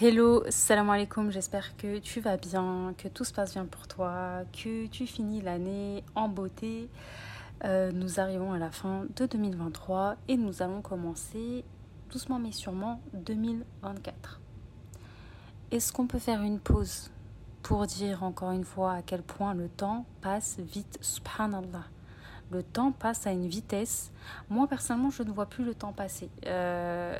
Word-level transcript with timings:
Hello, 0.00 0.44
salam 0.48 0.90
alaikum, 0.90 1.32
j'espère 1.32 1.76
que 1.76 1.98
tu 1.98 2.20
vas 2.20 2.36
bien, 2.36 2.94
que 2.96 3.08
tout 3.08 3.24
se 3.24 3.32
passe 3.32 3.54
bien 3.54 3.66
pour 3.66 3.88
toi, 3.88 4.44
que 4.52 4.86
tu 4.86 5.08
finis 5.08 5.40
l'année 5.40 6.04
en 6.14 6.28
beauté. 6.28 6.88
Euh, 7.64 7.90
nous 7.90 8.20
arrivons 8.20 8.52
à 8.52 8.58
la 8.60 8.70
fin 8.70 9.06
de 9.16 9.26
2023 9.26 10.14
et 10.28 10.36
nous 10.36 10.62
allons 10.62 10.82
commencer 10.82 11.64
doucement 12.12 12.38
mais 12.38 12.52
sûrement 12.52 13.00
2024. 13.12 14.40
Est-ce 15.72 15.92
qu'on 15.92 16.06
peut 16.06 16.20
faire 16.20 16.42
une 16.42 16.60
pause 16.60 17.10
pour 17.64 17.84
dire 17.88 18.22
encore 18.22 18.52
une 18.52 18.62
fois 18.62 18.92
à 18.92 19.02
quel 19.02 19.22
point 19.22 19.52
le 19.52 19.68
temps 19.68 20.06
passe 20.20 20.60
vite, 20.60 20.96
subhanallah 21.00 21.86
le 22.50 22.62
temps 22.62 22.92
passe 22.92 23.26
à 23.26 23.32
une 23.32 23.46
vitesse. 23.46 24.10
Moi, 24.48 24.66
personnellement, 24.66 25.10
je 25.10 25.22
ne 25.22 25.30
vois 25.30 25.44
plus 25.44 25.66
le 25.66 25.74
temps 25.74 25.92
passer. 25.92 26.30
Euh, 26.46 27.14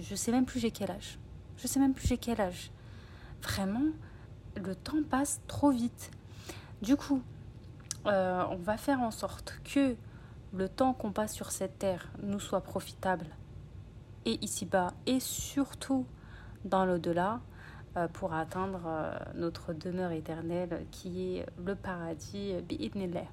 je 0.00 0.10
ne 0.12 0.16
sais 0.16 0.32
même 0.32 0.46
plus 0.46 0.60
j'ai 0.60 0.70
quel 0.70 0.90
âge. 0.90 1.18
Je 1.62 1.68
sais 1.68 1.78
même 1.78 1.94
plus 1.94 2.08
j'ai 2.08 2.18
quel 2.18 2.40
âge. 2.40 2.72
Vraiment, 3.40 3.92
le 4.56 4.74
temps 4.74 5.00
passe 5.08 5.40
trop 5.46 5.70
vite. 5.70 6.10
Du 6.82 6.96
coup, 6.96 7.22
euh, 8.06 8.44
on 8.50 8.56
va 8.56 8.76
faire 8.76 9.00
en 9.00 9.12
sorte 9.12 9.60
que 9.72 9.94
le 10.52 10.68
temps 10.68 10.92
qu'on 10.92 11.12
passe 11.12 11.32
sur 11.32 11.52
cette 11.52 11.78
terre 11.78 12.10
nous 12.20 12.40
soit 12.40 12.62
profitable 12.62 13.26
et 14.24 14.44
ici-bas 14.44 14.88
et 15.06 15.20
surtout 15.20 16.04
dans 16.64 16.84
l'au-delà 16.84 17.40
euh, 17.96 18.08
pour 18.08 18.34
atteindre 18.34 18.80
euh, 18.86 19.16
notre 19.36 19.72
demeure 19.72 20.10
éternelle 20.10 20.84
qui 20.90 21.36
est 21.36 21.46
le 21.64 21.76
paradis 21.76 22.54
bi'idnillah. 22.68 23.28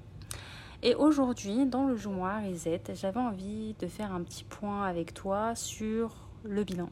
Et 0.84 0.94
aujourd'hui, 0.94 1.66
dans 1.66 1.84
le 1.84 1.96
Joumoir 1.96 2.44
Reset, 2.44 2.82
j'avais 2.94 3.18
envie 3.18 3.74
de 3.80 3.88
faire 3.88 4.14
un 4.14 4.22
petit 4.22 4.44
point 4.44 4.84
avec 4.84 5.14
toi 5.14 5.56
sur 5.56 6.28
le 6.44 6.62
bilan. 6.62 6.90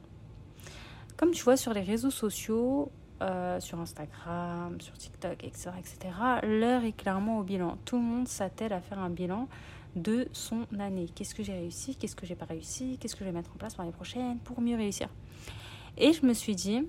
Comme 1.19 1.33
tu 1.33 1.43
vois 1.43 1.57
sur 1.57 1.75
les 1.75 1.83
réseaux 1.83 2.13
sociaux, 2.13 2.93
euh, 3.23 3.59
sur 3.59 3.81
Instagram, 3.81 4.81
sur 4.81 4.97
TikTok, 4.97 5.43
etc., 5.43 5.71
etc., 5.77 6.15
l'heure 6.45 6.85
est 6.85 6.93
clairement 6.93 7.41
au 7.41 7.43
bilan. 7.43 7.77
Tout 7.85 7.97
le 7.97 8.03
monde 8.03 8.29
s'attelle 8.29 8.73
à 8.73 8.81
faire 8.81 9.01
un 9.01 9.11
bilan 9.11 9.49
de 9.97 10.29
son 10.33 10.65
année. 10.79 11.07
Qu'est-ce 11.13 11.35
que 11.35 11.43
j'ai 11.43 11.55
réussi 11.55 11.97
Qu'est-ce 11.97 12.15
que 12.15 12.25
j'ai 12.25 12.37
pas 12.37 12.45
réussi 12.45 12.99
Qu'est-ce 13.01 13.17
que 13.17 13.25
je 13.25 13.31
vais 13.31 13.35
mettre 13.35 13.51
en 13.53 13.57
place 13.57 13.75
pour 13.75 13.83
l'année 13.83 13.97
prochaine 13.97 14.39
pour 14.39 14.61
mieux 14.61 14.77
réussir 14.77 15.09
Et 15.97 16.13
je 16.13 16.25
me 16.25 16.33
suis 16.33 16.55
dit, 16.55 16.87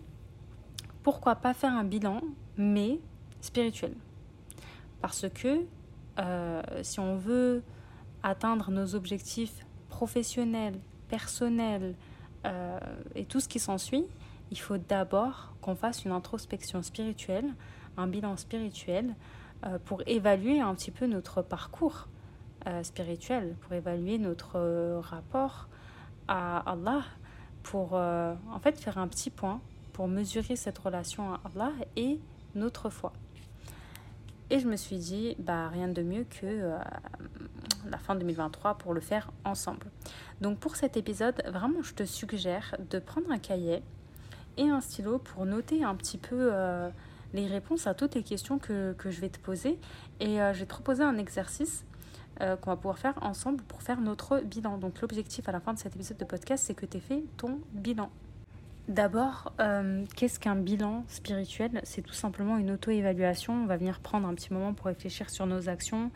pourquoi 1.01 1.35
pas 1.35 1.55
faire 1.55 1.73
un 1.73 1.83
bilan, 1.83 2.21
mais 2.55 2.99
spirituel 3.41 3.95
Parce 5.01 5.27
que 5.27 5.65
euh, 6.19 6.61
si 6.83 6.99
on 6.99 7.17
veut 7.17 7.63
atteindre 8.21 8.69
nos 8.69 8.93
objectifs 8.93 9.65
professionnels, 9.89 10.79
personnels 11.07 11.95
euh, 12.45 12.79
et 13.15 13.25
tout 13.25 13.39
ce 13.39 13.49
qui 13.49 13.57
s'ensuit, 13.57 14.05
il 14.51 14.59
faut 14.59 14.77
d'abord 14.77 15.53
qu'on 15.61 15.75
fasse 15.75 16.05
une 16.05 16.11
introspection 16.11 16.81
spirituelle, 16.81 17.53
un 17.97 18.07
bilan 18.07 18.37
spirituel, 18.37 19.15
euh, 19.65 19.77
pour 19.83 20.01
évaluer 20.07 20.61
un 20.61 20.73
petit 20.73 20.91
peu 20.91 21.05
notre 21.05 21.41
parcours 21.41 22.07
euh, 22.65 22.81
spirituel, 22.83 23.55
pour 23.61 23.73
évaluer 23.73 24.17
notre 24.17 24.55
euh, 24.55 24.99
rapport 25.01 25.67
à 26.27 26.59
Allah, 26.71 27.03
pour 27.63 27.93
en 27.93 28.59
fait 28.61 28.77
faire 28.79 28.97
un 28.97 29.07
petit 29.07 29.29
point, 29.29 29.61
pour 29.93 30.07
mesurer 30.07 30.55
cette 30.55 30.77
relation 30.77 31.33
à 31.33 31.41
Allah 31.43 31.71
et 31.95 32.19
notre 32.55 32.89
foi. 32.89 33.11
Et 34.49 34.59
je 34.59 34.67
me 34.67 34.75
suis 34.75 34.97
dit, 34.97 35.35
bah, 35.39 35.67
rien 35.67 35.87
de 35.87 36.01
mieux 36.01 36.23
que 36.23 36.71
la 37.89 37.97
fin 37.97 38.15
2023 38.15 38.77
pour 38.77 38.93
le 38.93 39.01
faire 39.01 39.31
ensemble. 39.43 39.87
Donc 40.39 40.59
pour 40.59 40.75
cet 40.75 40.97
épisode, 40.97 41.41
vraiment, 41.47 41.81
je 41.81 41.93
te 41.93 42.03
suggère 42.03 42.75
de 42.89 42.99
prendre 42.99 43.29
un 43.31 43.39
cahier 43.39 43.83
et 44.59 44.69
un 44.69 44.81
stylo 44.81 45.17
pour 45.17 45.45
noter 45.45 45.83
un 45.83 45.95
petit 45.95 46.17
peu 46.17 46.49
euh, 46.53 46.89
les 47.33 47.47
réponses 47.47 47.87
à 47.87 47.93
toutes 47.93 48.15
les 48.15 48.23
questions 48.23 48.59
que, 48.59 48.93
que 48.93 49.09
je 49.09 49.21
vais 49.21 49.29
te 49.29 49.39
poser. 49.39 49.79
Et 50.19 50.41
euh, 50.41 50.53
je 50.53 50.59
vais 50.59 50.65
te 50.65 50.69
proposer 50.69 51.01
un 51.01 51.17
exercice 51.17 51.85
euh, 52.41 52.57
qu'on 52.57 52.71
va 52.71 52.75
pouvoir 52.75 52.99
faire 52.99 53.17
ensemble 53.21 53.63
pour 53.63 53.81
faire 53.81 54.01
notre 54.01 54.41
bilan. 54.41 54.77
Donc 54.77 54.99
l'objectif 55.01 55.47
à 55.47 55.53
la 55.53 55.61
fin 55.61 55.73
de 55.73 55.79
cet 55.79 55.95
épisode 55.95 56.17
de 56.17 56.25
podcast, 56.25 56.65
c'est 56.67 56.73
que 56.73 56.85
tu 56.85 56.97
aies 56.97 57.01
fait 57.01 57.23
ton 57.37 57.61
bilan. 57.71 58.11
D'abord, 58.89 59.53
qu'est-ce 60.15 60.39
qu'un 60.39 60.55
bilan 60.55 61.03
spirituel? 61.07 61.79
C'est 61.83 62.01
tout 62.01 62.15
simplement 62.15 62.57
une 62.57 62.71
auto-évaluation. 62.71 63.53
On 63.53 63.67
va 63.67 63.77
venir 63.77 63.99
prendre 63.99 64.27
un 64.27 64.33
petit 64.33 64.51
moment 64.51 64.73
pour 64.73 64.87
réfléchir 64.87 65.29
sur 65.29 65.45
nos 65.45 65.69
actions, 65.69 66.09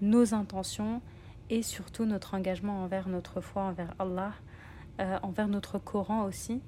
nos 0.00 0.32
intentions 0.32 1.02
et 1.50 1.60
surtout 1.60 2.06
notre 2.06 2.32
engagement 2.32 2.82
envers 2.82 3.08
notre 3.08 3.42
foi, 3.42 3.64
envers 3.64 3.92
Allah, 3.98 4.32
envers 5.22 5.48
notre 5.48 5.78
Coran 5.78 6.24
aussi. 6.24 6.62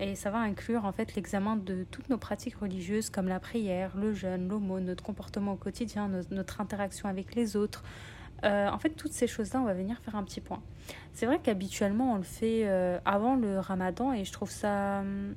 Et 0.00 0.14
ça 0.14 0.30
va 0.30 0.38
inclure 0.38 0.86
en 0.86 0.92
fait 0.92 1.14
l'examen 1.14 1.56
de 1.56 1.84
toutes 1.90 2.08
nos 2.08 2.16
pratiques 2.16 2.56
religieuses 2.56 3.10
comme 3.10 3.28
la 3.28 3.38
prière, 3.38 3.94
le 3.96 4.14
jeûne, 4.14 4.48
l'aumône, 4.48 4.86
notre 4.86 5.04
comportement 5.04 5.52
au 5.52 5.56
quotidien, 5.56 6.10
notre 6.30 6.62
interaction 6.62 7.08
avec 7.08 7.34
les 7.34 7.54
autres. 7.54 7.84
Euh, 8.44 8.70
en 8.70 8.78
fait, 8.78 8.90
toutes 8.90 9.12
ces 9.12 9.26
choses-là, 9.26 9.60
on 9.60 9.64
va 9.64 9.74
venir 9.74 9.98
faire 9.98 10.16
un 10.16 10.24
petit 10.24 10.40
point. 10.40 10.62
C'est 11.12 11.26
vrai 11.26 11.38
qu'habituellement, 11.38 12.14
on 12.14 12.16
le 12.16 12.22
fait 12.22 12.62
euh, 12.64 12.98
avant 13.04 13.36
le 13.36 13.58
ramadan 13.58 14.14
et 14.14 14.24
je 14.24 14.32
trouve 14.32 14.50
ça 14.50 15.00
hum, 15.00 15.34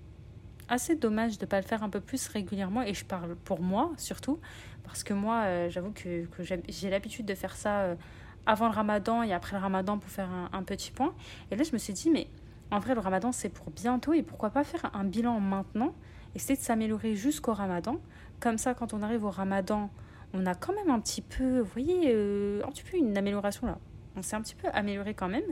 assez 0.70 0.96
dommage 0.96 1.38
de 1.38 1.44
ne 1.44 1.50
pas 1.50 1.60
le 1.60 1.68
faire 1.68 1.84
un 1.84 1.90
peu 1.90 2.00
plus 2.00 2.26
régulièrement. 2.30 2.84
Et 2.84 2.94
je 2.94 3.04
parle 3.04 3.36
pour 3.36 3.60
moi 3.60 3.92
surtout, 3.98 4.40
parce 4.86 5.04
que 5.04 5.14
moi, 5.14 5.42
euh, 5.44 5.70
j'avoue 5.70 5.92
que, 5.92 6.26
j'ai 6.70 6.90
l'habitude 6.90 7.26
de 7.26 7.36
faire 7.36 7.58
ça 7.58 7.98
avant 8.46 8.68
le 8.68 8.74
ramadan 8.74 9.24
et 9.24 9.34
après 9.34 9.58
le 9.58 9.62
ramadan 9.62 9.98
pour 9.98 10.10
faire 10.10 10.30
un, 10.30 10.50
un 10.54 10.64
petit 10.64 10.92
point. 10.92 11.14
Et 11.52 11.58
là, 11.58 11.64
je 11.64 11.74
me 11.74 11.78
suis 11.78 11.92
dit, 11.92 12.10
mais 12.10 12.28
en 12.74 12.80
vrai, 12.80 12.96
le 12.96 13.02
ramadan, 13.02 13.32
c'est 13.32 13.50
pour 13.50 13.70
bientôt 13.70 14.14
et 14.14 14.24
pourquoi 14.24 14.50
pas 14.50 14.64
faire 14.64 14.90
un 14.96 15.04
bilan 15.04 15.40
maintenant, 15.40 15.94
essayer 16.34 16.56
de 16.56 16.64
s'améliorer 16.64 17.16
jusqu'au 17.16 17.54
ramadan. 17.54 17.98
Comme 18.40 18.58
ça, 18.58 18.74
quand 18.74 18.96
on 18.96 19.04
arrive 19.04 19.24
au 19.26 19.30
ramadan, 19.30 19.92
on 20.34 20.48
a 20.48 20.56
quand 20.56 20.74
même 20.74 20.90
un 20.90 21.00
petit 21.00 21.22
peu, 21.22 21.60
vous 21.60 21.70
voyez, 21.72 22.12
euh, 22.16 22.64
un 22.66 22.72
petit 22.72 22.82
peu 22.82 22.98
une 22.98 23.16
amélioration 23.16 23.68
là. 23.68 23.78
On 24.16 24.24
s'est 24.24 24.36
un 24.36 24.42
petit 24.42 24.56
peu 24.56 24.70
amélioré 24.74 25.14
quand 25.14 25.30
même. 25.30 25.44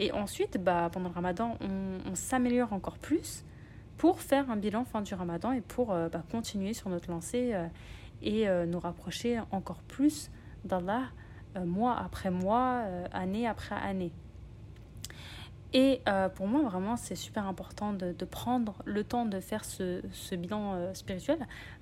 Et 0.00 0.10
ensuite, 0.10 0.58
bah, 0.62 0.90
pendant 0.92 1.10
le 1.10 1.14
ramadan, 1.14 1.56
on, 1.60 2.14
s'améliore 2.16 2.72
encore 2.72 2.98
plus 2.98 3.44
pour 3.96 4.20
faire 4.20 4.50
un 4.50 4.56
bilan 4.56 4.84
fin 4.84 5.00
du 5.00 5.14
ramadan 5.14 5.52
et 5.52 5.60
pour 5.60 5.92
euh, 5.92 6.08
bah, 6.08 6.24
continuer 6.28 6.74
sur 6.74 6.90
notre 6.90 7.08
lancée 7.08 7.52
euh, 7.54 7.68
et 8.20 8.48
nous 8.66 8.80
rapprocher 8.80 9.38
encore 9.50 9.82
plus 9.82 10.30
d'Allah 10.64 11.02
mois 11.64 11.96
après 11.96 12.30
mois, 12.30 12.82
année 13.12 13.46
après 13.46 13.76
année. 13.76 14.12
Et 15.76 16.00
euh, 16.08 16.28
pour 16.28 16.46
moi, 16.46 16.62
vraiment, 16.62 16.96
c'est 16.96 17.16
super 17.16 17.48
important 17.48 17.92
de, 17.92 18.12
prendre 18.24 18.80
le 18.84 19.02
temps 19.02 19.26
de 19.26 19.40
faire 19.40 19.64
ce, 19.64 20.34
bilan 20.36 20.74
euh, 20.74 20.94
spirituel 20.94 21.38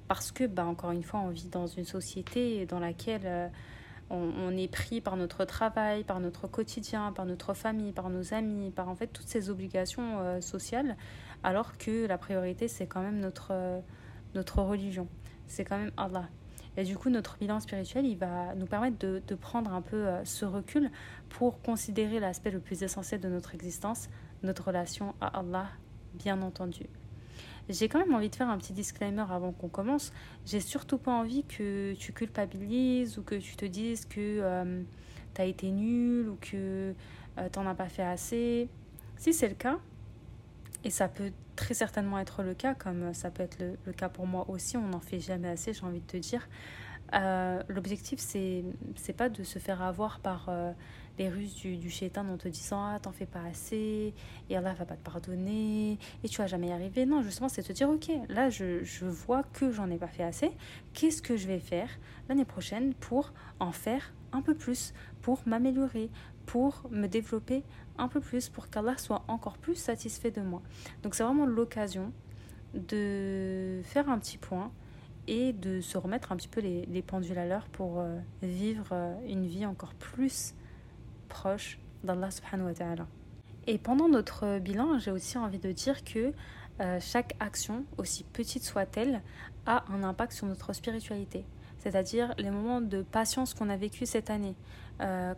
parce 0.09 0.33
que, 0.33 0.45
bah, 0.47 0.65
encore 0.65 0.93
une 0.93 1.03
fois, 1.03 1.21
on 1.21 1.29
vit 1.29 1.49
dans 1.49 1.67
une 1.67 1.85
société 1.85 2.65
dans 2.65 2.81
laquelle 2.81 3.27
euh, 3.27 3.49
on, 4.09 4.31
on, 4.39 4.57
est 4.57 4.73
pris 4.73 5.03
par 5.03 5.17
notre 5.17 5.45
travail, 5.45 6.05
par 6.05 6.21
notre 6.21 6.49
quotidien, 6.49 7.13
par 7.13 7.27
notre 7.27 7.53
famille, 7.53 7.93
par 7.93 8.09
nos 8.09 8.33
amis, 8.33 8.71
par 8.71 8.89
en 8.89 8.97
fait 8.97 9.09
toutes 9.09 9.29
ces 9.29 9.51
obligations 9.51 10.41
sociales, 10.41 10.97
alors 11.43 11.77
que 11.77 12.07
la 12.07 12.17
priorité, 12.17 12.69
c'est 12.69 12.87
quand 12.87 13.03
même 13.03 13.21
notre, 13.21 13.53
notre 14.35 14.63
religion. 14.63 15.07
C'est 15.47 15.65
quand 15.65 15.79
même 15.79 15.93
Allah. 15.99 16.29
Et 16.77 16.85
du 16.85 16.97
coup, 16.97 17.11
notre 17.11 17.37
bilan 17.39 17.61
spirituel, 17.61 18.07
il 18.07 18.17
va 18.17 18.55
nous 18.55 18.67
permettre 18.67 18.97
de, 18.99 19.35
prendre 19.35 19.73
un 19.73 19.83
peu 19.83 20.07
euh, 20.07 20.25
ce 20.25 20.45
recul 20.45 20.91
pour 21.29 21.61
considérer 21.61 22.21
l'aspect 22.21 22.51
le 22.51 22.61
plus 22.61 22.83
essentiel 22.83 23.21
de 23.21 23.29
notre 23.29 23.55
existence, 23.55 24.09
notre 24.43 24.69
relation 24.69 25.15
à 25.21 25.39
Allah, 25.39 25.69
bien 26.15 26.41
entendu. 26.41 26.87
J'ai 27.69 27.89
quand 27.89 27.99
même 27.99 28.15
envie 28.15 28.29
de 28.29 28.35
faire 28.35 28.49
un 28.49 28.59
petit 28.59 28.73
disclaimer 28.73 29.25
avant 29.31 29.53
qu'on 29.53 29.69
commence. 29.69 30.13
J'ai 30.47 30.61
surtout 30.61 30.99
pas 30.99 31.13
envie 31.13 31.45
que 31.45 31.95
tu 31.95 32.13
culpabilises 32.13 33.19
ou 33.19 33.23
que 33.23 33.37
tu 33.37 33.55
te 33.57 33.65
dises 33.65 34.05
que 34.05 34.19
euh, 34.19 34.83
tu 35.35 35.41
as 35.41 35.45
été 35.45 35.71
nul 35.71 36.29
ou 36.29 36.37
que 36.41 36.95
euh, 37.39 37.49
tu 37.53 37.59
n'en 37.59 37.67
as 37.67 37.75
pas 37.75 37.89
fait 37.89 38.03
assez. 38.03 38.69
Si 39.17 39.33
c'est 39.33 39.49
le 39.49 39.55
cas, 39.55 39.79
et 40.85 40.91
ça 40.91 41.09
peut 41.09 41.33
très 41.57 41.75
certainement 41.75 42.19
être 42.19 42.43
le 42.43 42.55
cas, 42.55 42.75
comme 42.75 43.15
ça 43.15 43.31
peut 43.31 43.43
être 43.43 43.59
le, 43.61 43.77
le 43.85 43.93
cas 43.93 44.09
pour 44.09 44.27
moi 44.27 44.47
aussi, 44.49 44.77
on 44.77 44.89
n'en 44.89 45.01
fait 45.01 45.21
jamais 45.21 45.49
assez, 45.49 45.73
j'ai 45.73 45.85
envie 45.85 46.01
de 46.01 46.07
te 46.07 46.17
dire. 46.17 46.49
Euh, 47.15 47.63
L'objectif, 47.69 48.19
c'est 48.21 48.65
pas 49.17 49.29
de 49.29 49.43
se 49.43 49.59
faire 49.59 49.83
avoir 49.83 50.21
par 50.21 50.47
euh, 50.49 50.73
les 51.19 51.29
ruses 51.29 51.55
du, 51.55 51.77
du 51.77 51.93
en 52.17 52.37
te 52.39 52.49
disant 52.49 52.85
Ah, 52.85 52.99
t'en 53.01 53.13
fais 53.13 53.27
pas 53.27 53.43
assez, 53.43 54.15
et 54.49 54.57
Allah 54.57 54.73
va 54.73 54.87
pas 54.87 54.97
te 54.97 55.05
pardonner, 55.05 55.99
et 56.25 56.29
tu 56.29 56.39
vas 56.39 56.47
jamais 56.47 56.69
y 56.69 56.73
arriver. 56.73 57.05
Non, 57.05 57.23
justement, 57.23 57.49
c'est 57.49 57.63
te 57.63 57.73
dire 57.73 57.91
Ok, 57.91 58.11
là, 58.29 58.49
je, 58.49 58.83
je 58.83 59.05
vois 59.05 59.43
que 59.53 59.71
j'en 59.71 59.91
ai 59.91 59.99
pas 59.99 60.09
fait 60.09 60.23
assez, 60.23 60.53
qu'est-ce 60.95 61.21
que 61.23 61.37
je 61.37 61.47
vais 61.47 61.61
faire 61.61 61.89
l'année 62.29 62.47
prochaine 62.47 62.95
pour 62.95 63.33
en 63.61 63.73
faire 63.73 64.13
un 64.33 64.41
peu 64.41 64.55
plus, 64.55 64.95
pour 65.21 65.43
m'améliorer, 65.45 66.09
pour 66.53 66.87
me 66.91 67.07
développer 67.07 67.65
un 67.97 68.09
peu 68.09 68.21
plus, 68.21 68.51
pour 68.51 68.69
qu'Allah 68.69 68.99
soit 68.99 69.25
encore 69.27 69.57
plus 69.57 69.75
satisfait 69.75 70.31
de 70.31 70.43
moi. 70.43 70.61
Donc 71.03 71.15
c'est 71.15 71.23
vraiment 71.23 71.47
l'occasion 71.47 72.13
de 72.75 73.81
faire 73.85 74.11
un 74.11 74.19
petit 74.19 74.37
point 74.37 74.71
et 75.29 75.55
de 75.55 75.81
se 75.81 75.97
remettre 75.97 76.31
un 76.31 76.37
petit 76.37 76.49
peu 76.49 76.61
les, 76.61 76.85
les 76.85 77.01
pendules 77.01 77.39
à 77.39 77.47
l'heure 77.47 77.69
pour 77.69 78.01
euh, 78.01 78.19
vivre 78.43 78.89
euh, 78.93 79.15
une 79.27 79.47
vie 79.47 79.65
encore 79.65 79.95
plus 79.95 80.55
proche 81.31 81.79
d'Allah 82.05 82.31
subhanahu. 82.31 82.75
Et 83.67 83.79
pendant 83.79 84.11
notre 84.11 84.59
bilan, 84.59 84.99
j'ai 84.99 85.11
aussi 85.11 85.39
envie 85.39 85.59
de 85.59 85.73
dire 85.73 86.05
que 86.05 86.35
chaque 86.99 87.35
action, 87.39 87.85
aussi 87.97 88.25
petite 88.25 88.65
soit-elle, 88.65 89.23
a 89.67 89.85
un 89.91 90.03
impact 90.03 90.33
sur 90.33 90.47
notre 90.49 90.73
spiritualité. 90.75 91.47
C'est-à-dire 91.83 92.35
les 92.39 92.51
moments 92.51 92.81
de 92.81 93.03
patience 93.03 93.55
qu'on 93.55 93.69
a 93.69 93.77
vécu 93.77 94.07
cette 94.07 94.31
année, 94.31 94.55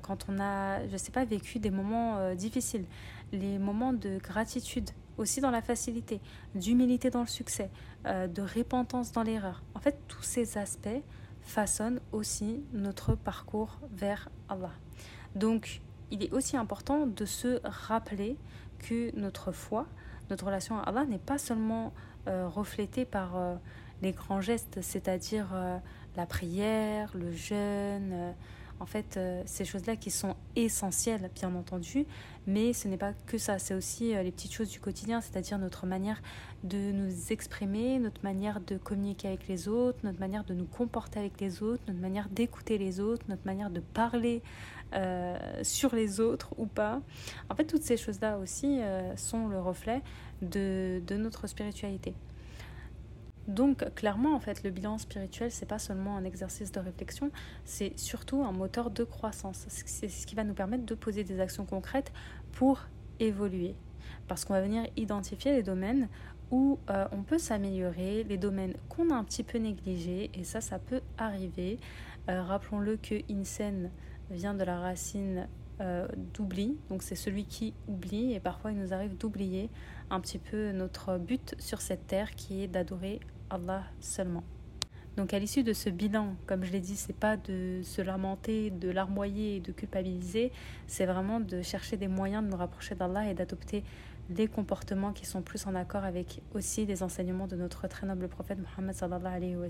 quand 0.02 0.26
on 0.28 0.38
a, 0.40 0.86
je 0.86 0.92
ne 0.92 0.98
sais 0.98 1.10
pas, 1.10 1.24
vécu 1.24 1.58
des 1.58 1.70
moments 1.70 2.34
difficiles, 2.34 2.84
les 3.32 3.58
moments 3.58 3.94
de 3.94 4.18
gratitude 4.18 4.90
aussi 5.16 5.40
dans 5.40 5.50
la 5.50 5.62
facilité, 5.62 6.20
d'humilité 6.54 7.08
dans 7.08 7.22
le 7.22 7.26
succès, 7.26 7.70
de 8.04 8.42
repentance 8.42 9.10
dans 9.12 9.22
l'erreur. 9.22 9.62
En 9.74 9.80
fait, 9.80 9.96
tous 10.06 10.22
ces 10.22 10.58
aspects 10.58 11.00
façonnent 11.40 12.00
aussi 12.12 12.62
notre 12.74 13.14
parcours 13.14 13.78
vers 13.90 14.28
Allah. 14.50 14.72
Donc, 15.34 15.80
il 16.10 16.22
est 16.22 16.32
aussi 16.32 16.56
important 16.56 17.06
de 17.06 17.24
se 17.24 17.60
rappeler 17.64 18.36
que 18.78 19.16
notre 19.18 19.52
foi, 19.52 19.86
notre 20.30 20.46
relation 20.46 20.78
à 20.78 20.82
Allah 20.82 21.04
n'est 21.04 21.18
pas 21.18 21.38
seulement 21.38 21.92
euh, 22.28 22.48
reflétée 22.48 23.04
par 23.04 23.36
euh, 23.36 23.56
les 24.02 24.12
grands 24.12 24.40
gestes, 24.40 24.80
c'est-à-dire 24.80 25.50
euh, 25.54 25.78
la 26.16 26.26
prière, 26.26 27.10
le 27.14 27.32
jeûne, 27.32 28.34
en 28.80 28.86
fait, 28.86 29.18
ces 29.46 29.64
choses-là 29.64 29.96
qui 29.96 30.10
sont 30.10 30.36
essentielles, 30.56 31.30
bien 31.34 31.54
entendu, 31.54 32.06
mais 32.46 32.72
ce 32.72 32.88
n'est 32.88 32.96
pas 32.96 33.12
que 33.26 33.38
ça, 33.38 33.58
c'est 33.58 33.74
aussi 33.74 34.14
les 34.14 34.32
petites 34.32 34.52
choses 34.52 34.68
du 34.68 34.80
quotidien, 34.80 35.20
c'est-à-dire 35.20 35.58
notre 35.58 35.86
manière 35.86 36.20
de 36.64 36.92
nous 36.92 37.32
exprimer, 37.32 37.98
notre 37.98 38.22
manière 38.24 38.60
de 38.60 38.76
communiquer 38.76 39.28
avec 39.28 39.48
les 39.48 39.68
autres, 39.68 39.98
notre 40.02 40.18
manière 40.18 40.44
de 40.44 40.54
nous 40.54 40.64
comporter 40.64 41.20
avec 41.20 41.40
les 41.40 41.62
autres, 41.62 41.82
notre 41.86 42.00
manière 42.00 42.28
d'écouter 42.28 42.78
les 42.78 43.00
autres, 43.00 43.24
notre 43.28 43.46
manière 43.46 43.70
de 43.70 43.80
parler 43.80 44.42
euh, 44.94 45.36
sur 45.62 45.94
les 45.94 46.20
autres 46.20 46.50
ou 46.56 46.66
pas. 46.66 47.00
En 47.50 47.54
fait, 47.54 47.64
toutes 47.64 47.82
ces 47.82 47.96
choses-là 47.96 48.38
aussi 48.38 48.80
euh, 48.80 49.16
sont 49.16 49.48
le 49.48 49.60
reflet 49.60 50.02
de, 50.40 51.02
notre 51.16 51.46
spiritualité. 51.48 52.14
Donc, 53.48 53.84
clairement, 53.94 54.34
en 54.34 54.40
fait, 54.40 54.62
le 54.62 54.70
bilan 54.70 54.98
spirituel, 54.98 55.50
c'est 55.50 55.66
pas 55.66 55.78
seulement 55.78 56.16
un 56.16 56.24
exercice 56.24 56.72
de 56.72 56.80
réflexion, 56.80 57.30
c'est 57.64 57.98
surtout 57.98 58.42
un 58.42 58.52
moteur 58.52 58.90
de 58.90 59.04
croissance. 59.04 59.66
C'est 59.68 60.08
ce 60.08 60.26
qui 60.26 60.34
va 60.34 60.44
nous 60.44 60.54
permettre 60.54 60.86
de 60.86 60.94
poser 60.94 61.24
des 61.24 61.40
actions 61.40 61.66
concrètes 61.66 62.12
pour 62.52 62.80
évoluer. 63.20 63.74
Parce 64.28 64.44
qu'on 64.44 64.54
va 64.54 64.62
venir 64.62 64.86
identifier 64.96 65.52
les 65.52 65.62
domaines 65.62 66.08
où 66.50 66.78
euh, 66.90 67.06
on 67.12 67.22
peut 67.22 67.38
s'améliorer, 67.38 68.24
les 68.24 68.36
domaines 68.36 68.74
qu'on 68.88 69.10
a 69.10 69.14
un 69.14 69.24
petit 69.24 69.42
peu 69.42 69.58
négligés, 69.58 70.30
et 70.34 70.44
ça, 70.44 70.60
ça 70.60 70.78
peut 70.78 71.00
arriver. 71.18 71.78
Rappelons-le 72.26 72.96
que 72.96 73.16
INSEN 73.30 73.90
vient 74.30 74.54
de 74.54 74.64
la 74.64 74.78
racine 74.78 75.46
euh, 75.80 76.06
d'oubli, 76.34 76.78
donc 76.88 77.02
c'est 77.02 77.16
celui 77.16 77.44
qui 77.44 77.74
oublie, 77.88 78.32
et 78.32 78.40
parfois 78.40 78.70
il 78.70 78.78
nous 78.78 78.94
arrive 78.94 79.16
d'oublier 79.16 79.70
un 80.08 80.20
petit 80.20 80.38
peu 80.38 80.70
notre 80.70 81.18
but 81.18 81.54
sur 81.58 81.80
cette 81.80 82.06
terre 82.06 82.30
qui 82.30 82.62
est 82.62 82.68
d'adorer 82.68 83.20
Allah 83.50 83.84
seulement. 84.00 84.44
Donc 85.16 85.32
à 85.32 85.38
l'issue 85.38 85.62
de 85.62 85.72
ce 85.72 85.90
bilan, 85.90 86.34
comme 86.46 86.64
je 86.64 86.72
l'ai 86.72 86.80
dit, 86.80 86.96
c'est 86.96 87.12
pas 87.16 87.36
de 87.36 87.80
se 87.84 88.02
lamenter, 88.02 88.70
de 88.70 88.90
larmoyer 88.90 89.56
et 89.56 89.60
de 89.60 89.70
culpabiliser, 89.70 90.50
c'est 90.88 91.06
vraiment 91.06 91.38
de 91.38 91.62
chercher 91.62 91.96
des 91.96 92.08
moyens 92.08 92.42
de 92.44 92.50
nous 92.50 92.56
rapprocher 92.56 92.96
d'Allah 92.96 93.30
et 93.30 93.34
d'adopter 93.34 93.84
des 94.28 94.48
comportements 94.48 95.12
qui 95.12 95.26
sont 95.26 95.42
plus 95.42 95.66
en 95.66 95.74
accord 95.74 96.04
avec 96.04 96.42
aussi 96.54 96.86
les 96.86 97.02
enseignements 97.02 97.46
de 97.46 97.56
notre 97.56 97.86
très 97.86 98.06
noble 98.06 98.28
prophète 98.28 98.58
Muhammad 98.58 98.94
sallallahu 98.94 99.34
alayhi 99.34 99.56
wa. 99.56 99.68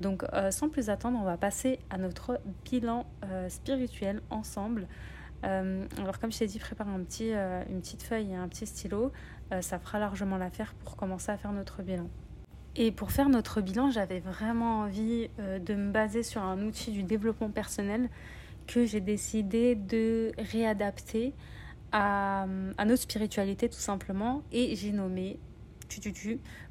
Donc 0.00 0.24
euh, 0.32 0.50
sans 0.50 0.68
plus 0.68 0.90
attendre, 0.90 1.18
on 1.20 1.24
va 1.24 1.36
passer 1.36 1.78
à 1.90 1.98
notre 1.98 2.40
bilan 2.64 3.06
euh, 3.24 3.48
spirituel 3.48 4.20
ensemble. 4.30 4.88
Euh, 5.44 5.86
alors 5.98 6.18
comme 6.18 6.32
je 6.32 6.38
t'ai 6.38 6.46
dit, 6.46 6.58
prépare 6.58 6.88
un 6.88 7.04
petit, 7.04 7.30
une 7.30 7.80
petite 7.80 8.02
feuille 8.02 8.32
et 8.32 8.36
un 8.36 8.48
petit 8.48 8.66
stylo. 8.66 9.12
ça 9.60 9.78
fera 9.78 9.98
largement 9.98 10.38
l'affaire 10.38 10.74
pour 10.82 10.96
commencer 10.96 11.30
à 11.30 11.36
faire 11.36 11.52
notre 11.52 11.82
bilan. 11.82 12.08
Et 12.76 12.90
pour 12.90 13.12
faire 13.12 13.28
notre 13.28 13.60
bilan, 13.60 13.90
j'avais 13.90 14.20
vraiment 14.20 14.80
envie 14.80 15.28
de 15.38 15.74
me 15.74 15.92
baser 15.92 16.22
sur 16.22 16.42
un 16.42 16.60
outil 16.66 16.90
du 16.90 17.02
développement 17.04 17.50
personnel 17.50 18.08
que 18.66 18.84
j'ai 18.84 19.00
décidé 19.00 19.74
de 19.74 20.32
réadapter 20.38 21.34
à, 21.92 22.46
à, 22.76 22.84
notre 22.84 23.02
spiritualité 23.02 23.68
tout 23.68 23.78
simplement. 23.78 24.42
Et 24.50 24.74
j'ai 24.74 24.90
nommé 24.90 25.38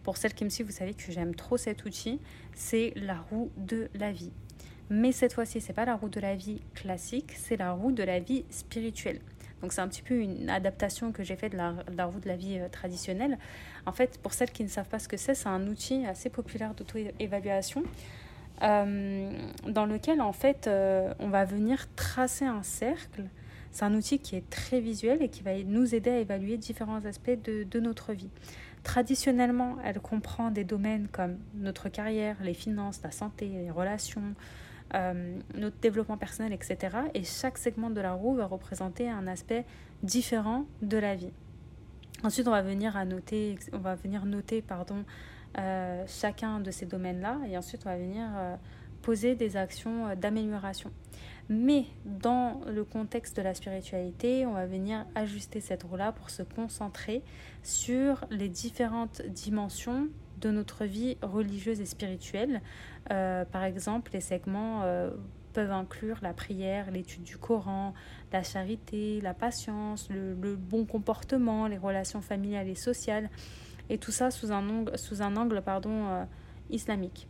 pour 0.03 0.17
celles 0.17 0.33
qui 0.33 0.43
me 0.43 0.49
suivent, 0.49 0.67
vous 0.67 0.71
savez 0.71 0.93
que 0.93 1.11
j'aime 1.11 1.35
trop 1.35 1.57
cet 1.57 1.85
outil. 1.85 2.19
C'est 2.53 2.93
la 2.95 3.19
roue 3.19 3.51
de 3.57 3.89
la 3.93 4.11
vie. 4.11 4.31
Mais 4.89 5.11
cette 5.11 5.33
fois-ci, 5.33 5.61
c'est 5.61 5.73
pas 5.73 5.85
la 5.85 5.95
roue 5.95 6.09
de 6.09 6.19
la 6.19 6.35
vie 6.35 6.61
classique, 6.75 7.31
c'est 7.35 7.57
la 7.57 7.71
roue 7.71 7.91
de 7.91 8.03
la 8.03 8.19
vie 8.19 8.45
spirituelle. 8.49 9.21
Donc 9.63 9.71
c'est 9.71 9.79
un 9.79 9.87
petit 9.87 10.01
peu 10.01 10.15
une 10.15 10.49
adaptation 10.49 11.13
que 11.13 11.23
j'ai 11.23 11.37
faite 11.37 11.53
de 11.53 11.57
la, 11.57 12.05
roue 12.05 12.19
de 12.19 12.27
la 12.27 12.35
vie 12.35 12.59
euh, 12.59 12.67
traditionnelle. 12.67 13.37
En 13.85 13.93
fait, 13.93 14.19
pour 14.21 14.33
celles 14.33 14.51
qui 14.51 14.61
ne 14.61 14.67
savent 14.67 14.89
pas 14.89 14.99
ce 14.99 15.07
que 15.07 15.15
c'est, 15.15 15.35
c'est 15.35 15.47
un 15.47 15.65
outil 15.67 16.05
assez 16.05 16.29
populaire 16.29 16.73
d'auto-évaluation 16.73 17.83
euh, 18.61 19.31
dans 19.65 19.85
lequel 19.85 20.21
en 20.21 20.33
fait 20.33 20.67
euh, 20.67 21.13
on 21.19 21.29
va 21.29 21.45
venir 21.45 21.87
tracer 21.95 22.43
un 22.43 22.61
cercle. 22.61 23.23
C'est 23.71 23.85
un 23.85 23.93
outil 23.95 24.19
qui 24.19 24.35
est 24.35 24.47
très 24.49 24.81
visuel 24.81 25.23
et 25.23 25.29
qui 25.29 25.43
va 25.43 25.57
nous 25.63 25.95
aider 25.95 26.09
à 26.09 26.19
évaluer 26.19 26.57
différents 26.57 27.05
aspects 27.05 27.41
de, 27.45 27.63
de 27.63 27.79
notre 27.79 28.11
vie. 28.11 28.29
Traditionnellement, 28.83 29.77
elle 29.85 30.01
comprend 30.01 30.51
des 30.51 30.65
domaines 30.65 31.07
comme 31.09 31.37
notre 31.55 31.87
carrière, 31.87 32.35
les 32.43 32.53
finances, 32.53 32.99
la 33.01 33.11
santé, 33.11 33.47
les 33.47 33.71
relations, 33.71 34.35
euh, 34.95 35.39
notre 35.55 35.77
développement 35.77 36.17
personnel, 36.17 36.53
etc. 36.53 36.97
Et 37.13 37.23
chaque 37.23 37.57
segment 37.57 37.89
de 37.89 38.01
la 38.01 38.13
roue 38.13 38.35
va 38.35 38.45
représenter 38.45 39.09
un 39.09 39.27
aspect 39.27 39.65
différent 40.03 40.65
de 40.81 40.97
la 40.97 41.15
vie. 41.15 41.31
Ensuite, 42.23 42.47
on 42.47 42.51
va 42.51 42.61
venir, 42.61 42.93
noter, 43.05 43.57
on 43.73 43.79
va 43.79 43.95
venir 43.95 44.25
noter 44.25 44.61
pardon, 44.61 45.03
euh, 45.57 46.03
chacun 46.07 46.59
de 46.59 46.71
ces 46.71 46.85
domaines-là 46.85 47.39
et 47.47 47.57
ensuite 47.57 47.81
on 47.85 47.89
va 47.89 47.97
venir 47.97 48.25
euh, 48.35 48.55
poser 49.01 49.35
des 49.35 49.57
actions 49.57 50.15
d'amélioration. 50.15 50.91
Mais 51.49 51.85
dans 52.05 52.61
le 52.67 52.85
contexte 52.85 53.35
de 53.35 53.41
la 53.41 53.53
spiritualité, 53.53 54.45
on 54.45 54.53
va 54.53 54.65
venir 54.65 55.05
ajuster 55.15 55.59
cette 55.59 55.83
roue-là 55.83 56.13
pour 56.13 56.29
se 56.29 56.43
concentrer 56.43 57.21
sur 57.63 58.25
les 58.29 58.47
différentes 58.47 59.21
dimensions 59.23 60.07
de 60.43 60.51
notre 60.51 60.85
vie 60.85 61.17
religieuse 61.21 61.79
et 61.79 61.85
spirituelle. 61.85 62.61
Euh, 63.11 63.45
par 63.45 63.63
exemple, 63.63 64.11
les 64.13 64.21
segments 64.21 64.81
euh, 64.83 65.09
peuvent 65.53 65.71
inclure 65.71 66.17
la 66.21 66.33
prière, 66.33 66.91
l'étude 66.91 67.23
du 67.23 67.37
Coran, 67.37 67.93
la 68.31 68.43
charité, 68.43 69.21
la 69.21 69.33
patience, 69.33 70.09
le, 70.09 70.55
bon 70.55 70.85
comportement, 70.85 71.67
les 71.67 71.77
relations 71.77 72.21
familiales 72.21 72.67
et 72.67 72.75
sociales, 72.75 73.29
et 73.89 73.97
tout 73.97 74.11
ça 74.11 74.31
sous 74.31 74.51
un 74.51 74.67
angle, 74.69 74.97
sous 74.97 75.21
un 75.21 75.35
angle 75.37 75.61
pardon, 75.61 76.07
euh, 76.07 76.23
islamique. 76.69 77.27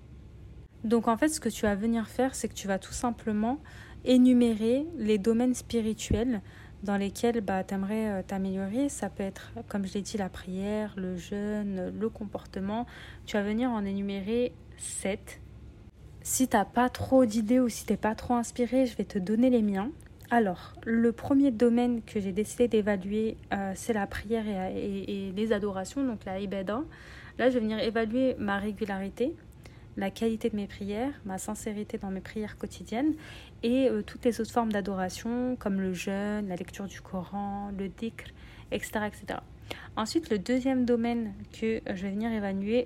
Donc 0.83 1.07
en 1.07 1.17
fait, 1.17 1.29
ce 1.29 1.39
que 1.39 1.49
tu 1.49 1.63
vas 1.63 1.75
venir 1.75 2.07
faire, 2.07 2.35
c'est 2.35 2.47
que 2.47 2.53
tu 2.53 2.67
vas 2.67 2.79
tout 2.79 2.93
simplement 2.93 3.59
énumérer 4.05 4.85
les 4.97 5.17
domaines 5.17 5.53
spirituels 5.53 6.41
dans 6.83 6.97
lesquels 6.97 7.41
bah, 7.41 7.63
tu 7.63 7.73
aimerais 7.73 8.09
euh, 8.09 8.21
t'améliorer. 8.25 8.89
Ça 8.89 9.09
peut 9.09 9.23
être, 9.23 9.51
comme 9.67 9.85
je 9.85 9.93
l'ai 9.93 10.01
dit, 10.01 10.17
la 10.17 10.29
prière, 10.29 10.93
le 10.97 11.17
jeûne, 11.17 11.93
le 11.97 12.09
comportement. 12.09 12.85
Tu 13.25 13.37
vas 13.37 13.43
venir 13.43 13.69
en 13.69 13.83
énumérer 13.85 14.53
7. 14.77 15.39
Si 16.21 16.47
tu 16.47 16.55
n'as 16.55 16.65
pas 16.65 16.89
trop 16.89 17.25
d'idées 17.25 17.59
ou 17.59 17.69
si 17.69 17.85
tu 17.85 17.93
n'es 17.93 17.97
pas 17.97 18.15
trop 18.15 18.35
inspiré, 18.35 18.85
je 18.85 18.95
vais 18.95 19.05
te 19.05 19.19
donner 19.19 19.49
les 19.49 19.61
miens. 19.61 19.91
Alors, 20.29 20.73
le 20.85 21.11
premier 21.11 21.51
domaine 21.51 22.01
que 22.01 22.19
j'ai 22.19 22.31
décidé 22.31 22.67
d'évaluer, 22.67 23.37
euh, 23.53 23.73
c'est 23.75 23.93
la 23.93 24.07
prière 24.07 24.45
et, 24.47 25.31
les 25.35 25.53
adorations, 25.53 26.03
donc 26.03 26.25
la 26.25 26.39
ibada. 26.39 26.81
Là, 27.37 27.49
je 27.49 27.55
vais 27.55 27.59
venir 27.59 27.79
évaluer 27.79 28.35
ma 28.39 28.57
régularité, 28.57 29.35
la 29.97 30.09
qualité 30.09 30.49
de 30.49 30.55
mes 30.55 30.67
prières, 30.67 31.13
ma 31.25 31.37
sincérité 31.37 31.97
dans 31.97 32.09
mes 32.09 32.21
prières 32.21 32.57
quotidiennes 32.57 33.13
et 33.61 33.89
euh, 33.89 34.01
toutes 34.01 34.25
les 34.25 34.41
autres 34.41 34.51
formes 34.51 34.71
d'adoration 34.71 35.55
comme 35.57 35.79
le 35.79 35.93
jeûne, 35.93 36.47
la 36.47 36.55
lecture 36.55 36.85
du 36.85 37.01
Coran, 37.01 37.71
le 37.77 37.89
dhikr, 37.89 38.25
etc., 38.71 38.91
etc. 39.07 39.39
Ensuite, 39.95 40.29
le 40.29 40.39
deuxième 40.39 40.85
domaine 40.85 41.33
que 41.51 41.81
je 41.85 42.03
vais 42.03 42.11
venir 42.11 42.31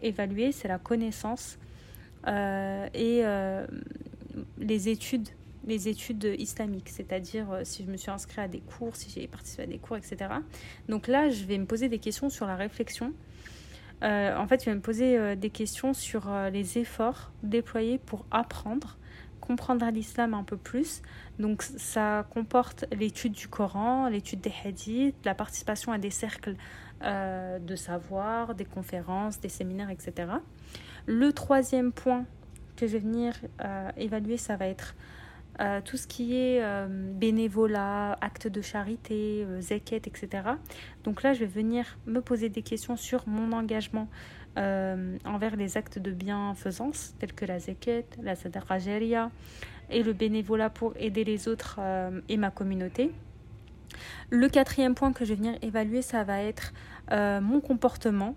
évaluer, 0.01 0.51
c'est 0.51 0.67
la 0.67 0.77
connaissance 0.77 1.57
euh, 2.27 2.87
et 2.93 3.21
euh, 3.23 3.65
les 4.57 4.89
études 4.89 5.29
les 5.65 5.89
études 5.89 6.33
islamiques, 6.37 6.87
c'est-à-dire 6.87 7.47
si 7.63 7.83
je 7.83 7.91
me 7.91 7.97
suis 7.97 8.09
inscrit 8.09 8.39
à 8.39 8.47
des 8.47 8.61
cours, 8.61 8.95
si 8.95 9.09
j'ai 9.09 9.27
participé 9.27 9.63
à 9.63 9.65
des 9.65 9.79
cours, 9.79 9.97
etc. 9.97 10.15
Donc 10.87 11.07
là, 11.07 11.29
je 11.29 11.43
vais 11.43 11.57
me 11.57 11.65
poser 11.65 11.89
des 11.89 11.99
questions 11.99 12.29
sur 12.29 12.47
la 12.47 12.55
réflexion 12.55 13.07
euh, 13.07 13.13
en 14.01 14.47
fait, 14.47 14.63
je 14.63 14.69
vais 14.69 14.75
me 14.75 14.81
poser 14.81 15.17
euh, 15.17 15.35
des 15.35 15.49
questions 15.49 15.93
sur 15.93 16.29
euh, 16.29 16.49
les 16.49 16.77
efforts 16.77 17.31
déployés 17.43 17.97
pour 17.97 18.25
apprendre, 18.31 18.97
comprendre 19.41 19.85
l'islam 19.91 20.33
un 20.33 20.43
peu 20.43 20.57
plus. 20.57 21.01
Donc, 21.39 21.63
ça 21.63 22.27
comporte 22.31 22.85
l'étude 22.91 23.33
du 23.33 23.47
Coran, 23.47 24.07
l'étude 24.07 24.41
des 24.41 24.53
hadiths, 24.63 25.15
la 25.25 25.35
participation 25.35 25.91
à 25.91 25.97
des 25.97 26.11
cercles 26.11 26.55
de 26.99 27.75
savoir, 27.75 28.55
des 28.55 28.65
conférences, 28.65 29.39
des 29.39 29.49
séminaires, 29.49 29.91
etc. 29.91 30.31
Le 31.05 31.31
troisième 31.31 31.91
point 31.91 32.25
que 32.75 32.87
je 32.87 32.93
vais 32.93 32.99
venir 32.99 33.35
évaluer, 33.97 34.37
ça 34.37 34.55
va 34.55 34.65
être 34.65 34.95
euh, 35.59 35.81
tout 35.83 35.97
ce 35.97 36.05
qui 36.05 36.35
est 36.35 36.61
euh, 36.61 36.87
bénévolat, 36.89 38.17
acte 38.21 38.47
de 38.47 38.61
charité, 38.61 39.43
euh, 39.47 39.59
etc. 39.59 40.27
Donc 41.03 41.23
là, 41.23 41.33
je 41.33 41.39
vais 41.39 41.45
venir 41.45 41.97
me 42.05 42.19
poser 42.21 42.49
des 42.49 42.61
questions 42.61 42.95
sur 42.95 43.27
mon 43.27 43.51
engagement 43.53 44.07
envers 44.59 45.55
les 45.55 45.77
actes 45.77 45.99
de 45.99 46.09
bienfaisance, 46.09 47.13
tels 47.19 47.33
que 47.33 47.45
la 47.45 47.59
zeket, 47.59 48.07
la 48.23 48.35
sadaqa 48.35 48.79
et 49.91 50.01
le 50.01 50.13
bénévolat 50.13 50.71
pour 50.71 50.93
aider 50.97 51.23
les 51.23 51.47
autres 51.47 51.79
et 52.27 52.37
ma 52.37 52.49
communauté. 52.49 53.11
Le 54.31 54.49
quatrième 54.49 54.95
point 54.95 55.13
que 55.13 55.25
je 55.25 55.29
vais 55.29 55.35
venir 55.35 55.59
évaluer, 55.61 56.01
ça 56.01 56.23
va 56.23 56.41
être 56.41 56.73
mon 57.11 57.61
comportement 57.61 58.35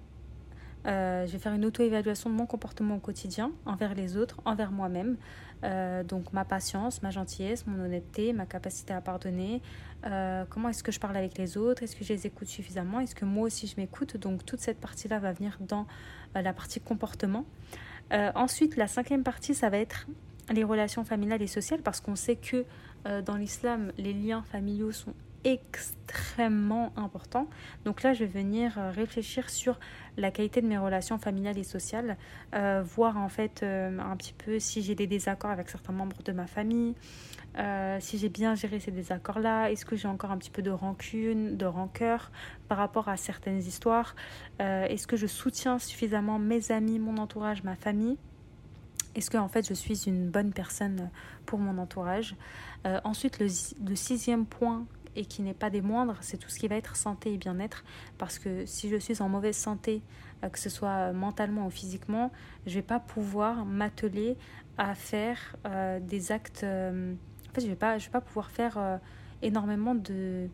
euh, 0.86 1.26
je 1.26 1.32
vais 1.32 1.38
faire 1.38 1.52
une 1.52 1.64
auto-évaluation 1.64 2.30
de 2.30 2.34
mon 2.34 2.46
comportement 2.46 2.96
au 2.96 3.00
quotidien 3.00 3.52
envers 3.66 3.94
les 3.94 4.16
autres, 4.16 4.40
envers 4.44 4.72
moi-même. 4.72 5.16
Euh, 5.64 6.02
donc 6.02 6.32
ma 6.32 6.44
patience, 6.44 7.02
ma 7.02 7.10
gentillesse, 7.10 7.66
mon 7.66 7.82
honnêteté, 7.84 8.32
ma 8.32 8.46
capacité 8.46 8.92
à 8.92 9.00
pardonner. 9.00 9.60
Euh, 10.06 10.44
comment 10.48 10.68
est-ce 10.68 10.82
que 10.82 10.92
je 10.92 11.00
parle 11.00 11.16
avec 11.16 11.36
les 11.36 11.56
autres? 11.56 11.82
Est-ce 11.82 11.96
que 11.96 12.04
je 12.04 12.12
les 12.12 12.26
écoute 12.26 12.48
suffisamment? 12.48 13.00
Est-ce 13.00 13.14
que 13.14 13.24
moi 13.24 13.46
aussi 13.46 13.66
je 13.66 13.76
m'écoute? 13.76 14.16
Donc 14.16 14.44
toute 14.46 14.60
cette 14.60 14.80
partie-là 14.80 15.18
va 15.18 15.32
venir 15.32 15.58
dans 15.60 15.86
la 16.34 16.52
partie 16.52 16.80
comportement. 16.80 17.44
ensuite, 18.10 18.76
la 18.76 18.86
cinquième 18.86 19.22
partie, 19.22 19.54
ça 19.54 19.68
va 19.68 19.78
être 19.78 20.06
les 20.50 20.64
relations 20.64 21.04
familiales 21.04 21.42
et 21.42 21.46
sociales 21.46 21.80
parce 21.80 22.00
qu'on 22.00 22.16
sait 22.16 22.36
que 22.36 22.64
dans 23.04 23.36
l'islam, 23.36 23.92
les 23.98 24.12
liens 24.12 24.42
familiaux 24.42 24.92
sont 24.92 25.14
extrêmement 25.44 26.92
important. 26.96 27.48
Donc 27.84 28.02
là, 28.02 28.12
je 28.12 28.24
vais 28.24 28.40
venir 28.40 28.78
euh, 28.78 28.90
réfléchir 28.90 29.48
sur 29.48 29.78
la 30.16 30.30
qualité 30.30 30.60
de 30.60 30.66
mes 30.66 30.76
relations 30.76 31.18
familiales 31.18 31.56
et 31.56 31.64
sociales, 31.64 32.16
euh, 32.54 32.82
voir 32.84 33.16
en 33.16 33.28
fait 33.28 33.62
euh, 33.62 33.98
un 33.98 34.16
petit 34.16 34.34
peu 34.34 34.58
si 34.58 34.82
j'ai 34.82 34.94
des 34.94 35.06
désaccords 35.06 35.50
avec 35.50 35.70
certains 35.70 35.92
membres 35.92 36.22
de 36.22 36.32
ma 36.32 36.46
famille, 36.46 36.94
si 37.98 38.16
j'ai 38.16 38.28
bien 38.28 38.54
géré 38.54 38.78
ces 38.78 38.92
désaccords-là, 38.92 39.72
est-ce 39.72 39.84
que 39.84 39.96
j'ai 39.96 40.06
encore 40.06 40.30
un 40.30 40.38
petit 40.38 40.52
peu 40.52 40.62
de 40.62 40.70
rancune, 40.70 41.56
de 41.56 41.66
rancœur 41.66 42.30
par 42.68 42.78
rapport 42.78 43.08
à 43.08 43.16
certaines 43.16 43.58
histoires, 43.58 44.14
est-ce 44.60 45.08
que 45.08 45.16
je 45.16 45.26
soutiens 45.26 45.80
suffisamment 45.80 46.38
mes 46.38 46.70
amis, 46.70 47.00
mon 47.00 47.16
entourage, 47.16 47.64
ma 47.64 47.74
famille. 47.74 48.18
Est-ce 49.16 49.30
que 49.30 49.36
en 49.36 49.48
fait 49.48 49.68
je 49.68 49.74
suis 49.74 50.04
une 50.06 50.30
bonne 50.30 50.52
personne 50.52 51.10
pour 51.44 51.58
mon 51.58 51.76
entourage 51.78 52.36
Ensuite, 53.02 53.40
le, 53.40 53.48
le 53.84 53.96
sixième 53.96 54.46
point 54.46 54.86
et 55.16 55.24
qui 55.24 55.42
n'est 55.42 55.54
pas 55.54 55.70
des 55.70 55.80
moindres, 55.80 56.16
c'est 56.20 56.36
tout 56.36 56.48
ce 56.48 56.58
qui 56.58 56.68
va 56.68 56.76
être 56.76 56.96
santé 56.96 57.34
et 57.34 57.38
bien-être. 57.38 57.84
Parce 58.18 58.38
que 58.38 58.66
si 58.66 58.88
je 58.88 58.96
suis 58.96 59.20
en 59.22 59.28
mauvaise 59.28 59.56
santé, 59.56 60.02
euh, 60.44 60.48
que 60.48 60.58
ce 60.58 60.70
soit 60.70 61.12
mentalement 61.12 61.66
ou 61.66 61.70
physiquement, 61.70 62.30
je 62.66 62.74
vais 62.74 62.82
pas 62.82 63.00
pouvoir 63.00 63.64
m'atteler 63.64 64.36
à 64.78 64.94
faire 64.94 65.56
euh, 65.66 66.00
des 66.00 66.32
actes. 66.32 66.62
Euh, 66.64 67.14
en 67.50 67.54
fait, 67.54 67.60
je 67.62 67.66
vais 67.66 67.76
pas, 67.76 67.96
vais 67.96 68.08
pas 68.10 68.20
pouvoir 68.20 68.50
faire 68.50 69.00
énormément 69.42 69.96
de, 69.96 70.48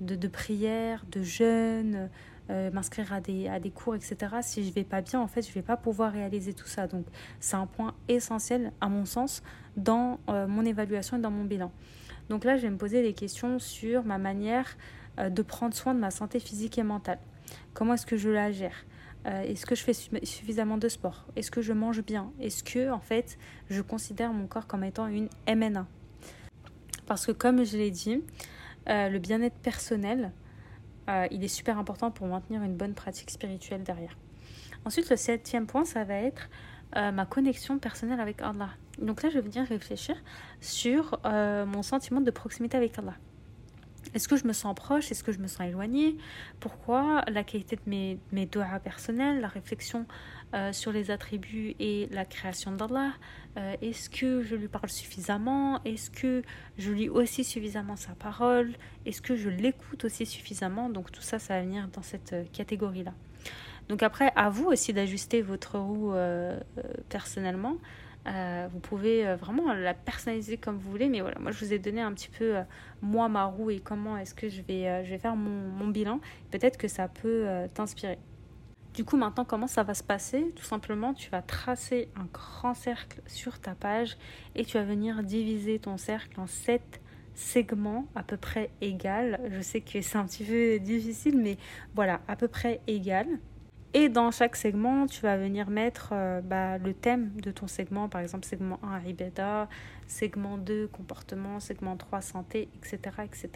de, 0.00 0.14
de, 0.14 0.28
prières, 0.28 1.06
de 1.10 1.22
jeûnes, 1.22 2.10
m'inscrire 2.50 3.14
à 3.14 3.22
des, 3.22 3.48
à 3.48 3.58
des 3.58 3.70
cours, 3.70 3.94
etc. 3.94 4.16
Si 4.42 4.62
je 4.62 4.74
vais 4.74 4.84
pas 4.84 5.00
bien, 5.00 5.20
en 5.20 5.26
fait, 5.26 5.40
je 5.40 5.50
vais 5.54 5.62
pas 5.62 5.78
pouvoir 5.78 6.12
réaliser 6.12 6.52
tout 6.52 6.66
ça. 6.66 6.86
Donc, 6.86 7.06
c'est 7.40 7.56
un 7.56 7.66
point 7.66 7.94
essentiel, 8.08 8.72
à 8.82 8.90
mon 8.90 9.06
sens, 9.06 9.42
dans 9.78 10.20
mon 10.28 10.66
évaluation 10.66 11.16
et 11.16 11.20
dans 11.20 11.30
mon 11.30 11.44
bilan. 11.44 11.72
Donc 12.28 12.44
là, 12.44 12.56
je 12.56 12.62
vais 12.62 12.70
me 12.70 12.76
poser 12.76 13.02
des 13.02 13.12
questions 13.12 13.58
sur 13.58 14.04
ma 14.04 14.18
manière 14.18 14.76
euh, 15.18 15.28
de 15.28 15.42
prendre 15.42 15.74
soin 15.74 15.94
de 15.94 16.00
ma 16.00 16.10
santé 16.10 16.40
physique 16.40 16.78
et 16.78 16.82
mentale. 16.82 17.18
Comment 17.74 17.94
est-ce 17.94 18.06
que 18.06 18.16
je 18.16 18.30
la 18.30 18.50
gère? 18.50 18.86
Euh, 19.26 19.42
Est-ce 19.42 19.66
que 19.66 19.74
je 19.74 19.82
fais 19.82 19.92
suffisamment 19.92 20.78
de 20.78 20.88
sport? 20.88 21.26
Est-ce 21.36 21.50
que 21.50 21.60
je 21.60 21.72
mange 21.72 22.02
bien? 22.02 22.32
Est-ce 22.40 22.64
que, 22.64 22.90
en 22.90 23.00
fait, 23.00 23.38
je 23.68 23.82
considère 23.82 24.32
mon 24.32 24.46
corps 24.46 24.66
comme 24.66 24.84
étant 24.84 25.06
une 25.06 25.28
MNA 25.46 25.86
Parce 27.06 27.26
que, 27.26 27.32
comme 27.32 27.64
je 27.64 27.76
l'ai 27.76 27.90
dit, 27.90 28.22
euh, 28.88 29.08
le 29.08 29.18
bien-être 29.18 29.58
personnel, 29.58 30.32
il 31.30 31.44
est 31.44 31.48
super 31.48 31.78
important 31.78 32.10
pour 32.10 32.26
maintenir 32.26 32.62
une 32.62 32.74
bonne 32.74 32.94
pratique 32.94 33.30
spirituelle 33.30 33.82
derrière. 33.82 34.16
Ensuite, 34.86 35.10
le 35.10 35.16
septième 35.16 35.66
point, 35.66 35.84
ça 35.84 36.04
va 36.04 36.14
être 36.14 36.48
ma 36.94 37.26
connexion 37.26 37.78
personnelle 37.78 38.20
avec 38.20 38.40
Allah. 38.40 38.70
Donc 38.98 39.22
là, 39.22 39.30
je 39.30 39.38
vais 39.38 39.48
venir 39.48 39.66
réfléchir 39.66 40.16
sur 40.60 41.18
euh, 41.24 41.64
mon 41.64 41.82
sentiment 41.82 42.20
de 42.20 42.30
proximité 42.30 42.76
avec 42.76 42.98
Allah. 42.98 43.14
Est-ce 44.14 44.28
que 44.28 44.36
je 44.36 44.46
me 44.46 44.52
sens 44.52 44.74
proche? 44.74 45.10
Est-ce 45.10 45.24
que 45.24 45.32
je 45.32 45.38
me 45.38 45.46
sens 45.46 45.66
éloignée? 45.66 46.18
Pourquoi? 46.60 47.24
La 47.28 47.44
qualité 47.44 47.76
de 47.76 47.82
mes, 47.86 48.18
mes 48.32 48.44
doigts 48.44 48.78
personnels, 48.84 49.40
la 49.40 49.48
réflexion 49.48 50.06
euh, 50.54 50.72
sur 50.72 50.92
les 50.92 51.10
attributs 51.10 51.74
et 51.78 52.08
la 52.10 52.26
création 52.26 52.72
d'Allah. 52.72 53.12
Euh, 53.56 53.74
est-ce 53.80 54.10
que 54.10 54.42
je 54.42 54.54
lui 54.54 54.68
parle 54.68 54.90
suffisamment? 54.90 55.82
Est-ce 55.84 56.10
que 56.10 56.42
je 56.76 56.92
lis 56.92 57.08
aussi 57.08 57.44
suffisamment 57.44 57.96
sa 57.96 58.12
parole? 58.12 58.72
Est-ce 59.06 59.22
que 59.22 59.34
je 59.34 59.48
l'écoute 59.48 60.04
aussi 60.04 60.26
suffisamment? 60.26 60.90
Donc 60.90 61.10
tout 61.10 61.22
ça, 61.22 61.38
ça 61.38 61.54
va 61.54 61.62
venir 61.62 61.88
dans 61.88 62.02
cette 62.02 62.34
catégorie-là. 62.52 63.14
Donc 63.88 64.02
après, 64.02 64.30
à 64.36 64.50
vous 64.50 64.66
aussi 64.66 64.92
d'ajuster 64.92 65.40
votre 65.40 65.78
roue 65.78 66.12
personnellement. 67.08 67.76
Euh, 68.26 68.68
vous 68.70 68.78
pouvez 68.78 69.26
euh, 69.26 69.36
vraiment 69.36 69.72
la 69.72 69.94
personnaliser 69.94 70.56
comme 70.56 70.78
vous 70.78 70.90
voulez, 70.90 71.08
mais 71.08 71.20
voilà, 71.20 71.38
moi 71.40 71.50
je 71.50 71.64
vous 71.64 71.72
ai 71.72 71.78
donné 71.78 72.00
un 72.00 72.12
petit 72.12 72.28
peu 72.28 72.56
euh, 72.56 72.62
moi 73.00 73.28
ma 73.28 73.46
roue 73.46 73.70
et 73.70 73.80
comment 73.80 74.16
est-ce 74.16 74.34
que 74.34 74.48
je 74.48 74.62
vais, 74.62 75.04
je 75.04 75.10
vais 75.10 75.18
faire 75.18 75.34
mon, 75.34 75.88
bilan. 75.88 76.20
Peut-être 76.50 76.78
que 76.78 76.88
ça 76.88 77.08
peut 77.08 77.46
t'inspirer. 77.74 78.18
Du 78.94 79.04
coup, 79.04 79.16
maintenant, 79.16 79.44
comment 79.44 79.66
ça 79.66 79.82
va 79.82 79.94
se 79.94 80.02
passer? 80.02 80.52
Tout 80.54 80.64
simplement, 80.64 81.14
tu 81.14 81.30
vas 81.30 81.42
tracer 81.42 82.08
un 82.14 82.26
grand 82.32 82.74
cercle 82.74 83.20
sur 83.26 83.58
ta 83.58 83.74
page 83.74 84.16
et 84.54 84.64
tu 84.64 84.76
vas 84.76 84.84
venir 84.84 85.22
diviser 85.22 85.78
ton 85.78 85.96
cercle 85.96 86.38
en 86.38 86.46
sept 86.46 87.00
segments 87.34 88.06
à 88.14 88.22
peu 88.22 88.36
près 88.36 88.70
égales. 88.80 89.40
Je 89.50 89.60
sais 89.60 89.80
que 89.80 90.00
c'est 90.00 90.16
un 90.16 90.26
petit 90.26 90.44
peu 90.44 90.78
difficile, 90.78 91.38
mais 91.38 91.56
voilà, 91.94 92.20
à 92.28 92.36
peu 92.36 92.48
près 92.48 92.80
égales. 92.86 93.38
Et 93.94 94.08
dans 94.08 94.30
chaque 94.30 94.56
segment, 94.56 95.06
tu 95.06 95.20
vas 95.20 95.36
venir 95.36 95.68
mettre 95.68 96.10
euh, 96.12 96.40
bah, 96.40 96.78
le 96.78 96.94
thème 96.94 97.30
de 97.42 97.50
ton 97.50 97.66
segment, 97.66 98.08
par 98.08 98.22
exemple 98.22 98.46
segment 98.46 98.80
1 98.82 99.06
Ibeda, 99.06 99.68
segment 100.06 100.56
2 100.56 100.88
comportement, 100.88 101.60
segment 101.60 101.96
3 101.96 102.22
santé, 102.22 102.68
etc., 102.74 102.98
etc. 103.24 103.50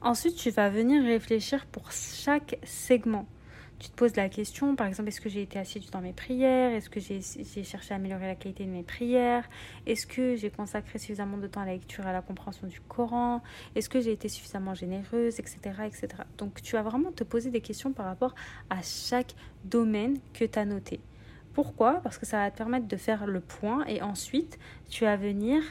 Ensuite, 0.00 0.36
tu 0.36 0.50
vas 0.50 0.68
venir 0.68 1.02
réfléchir 1.02 1.66
pour 1.66 1.90
chaque 1.90 2.56
segment 2.62 3.26
tu 3.78 3.90
te 3.90 3.94
poses 3.94 4.16
la 4.16 4.28
question, 4.28 4.74
par 4.74 4.86
exemple, 4.88 5.08
est-ce 5.08 5.20
que 5.20 5.28
j'ai 5.28 5.42
été 5.42 5.58
assidu 5.58 5.88
dans 5.90 6.00
mes 6.00 6.12
prières? 6.12 6.72
Est-ce 6.72 6.90
que 6.90 6.98
j'ai 6.98 7.64
cherché 7.64 7.94
à 7.94 7.96
améliorer 7.96 8.26
la 8.26 8.34
qualité 8.34 8.64
de 8.64 8.70
mes 8.70 8.82
prières? 8.82 9.48
Est-ce 9.86 10.06
que 10.06 10.34
j'ai 10.34 10.50
consacré 10.50 10.98
suffisamment 10.98 11.38
de 11.38 11.46
temps 11.46 11.60
à 11.60 11.66
la 11.66 11.72
lecture 11.72 12.04
et 12.04 12.08
à 12.08 12.12
la 12.12 12.22
compréhension 12.22 12.66
du 12.66 12.80
Coran? 12.80 13.40
Est-ce 13.76 13.88
que 13.88 14.00
j'ai 14.00 14.12
été 14.12 14.28
suffisamment 14.28 14.74
généreuse, 14.74 15.38
etc., 15.38 15.58
etc. 15.86 16.08
Donc, 16.38 16.60
tu 16.60 16.72
vas 16.72 16.82
vraiment 16.82 17.12
te 17.12 17.22
poser 17.22 17.50
des 17.50 17.60
questions 17.60 17.92
par 17.92 18.06
rapport 18.06 18.34
à 18.68 18.82
chaque 18.82 19.34
domaine 19.64 20.18
que 20.34 20.44
tu 20.44 20.58
as 20.58 20.64
noté. 20.64 21.00
Pourquoi? 21.54 21.94
Parce 22.02 22.18
que 22.18 22.26
ça 22.26 22.38
va 22.38 22.50
te 22.50 22.56
permettre 22.56 22.88
de 22.88 22.96
faire 22.96 23.26
le 23.26 23.40
point 23.40 23.84
et 23.86 24.02
ensuite, 24.02 24.58
tu 24.88 25.04
vas 25.04 25.16
venir 25.16 25.62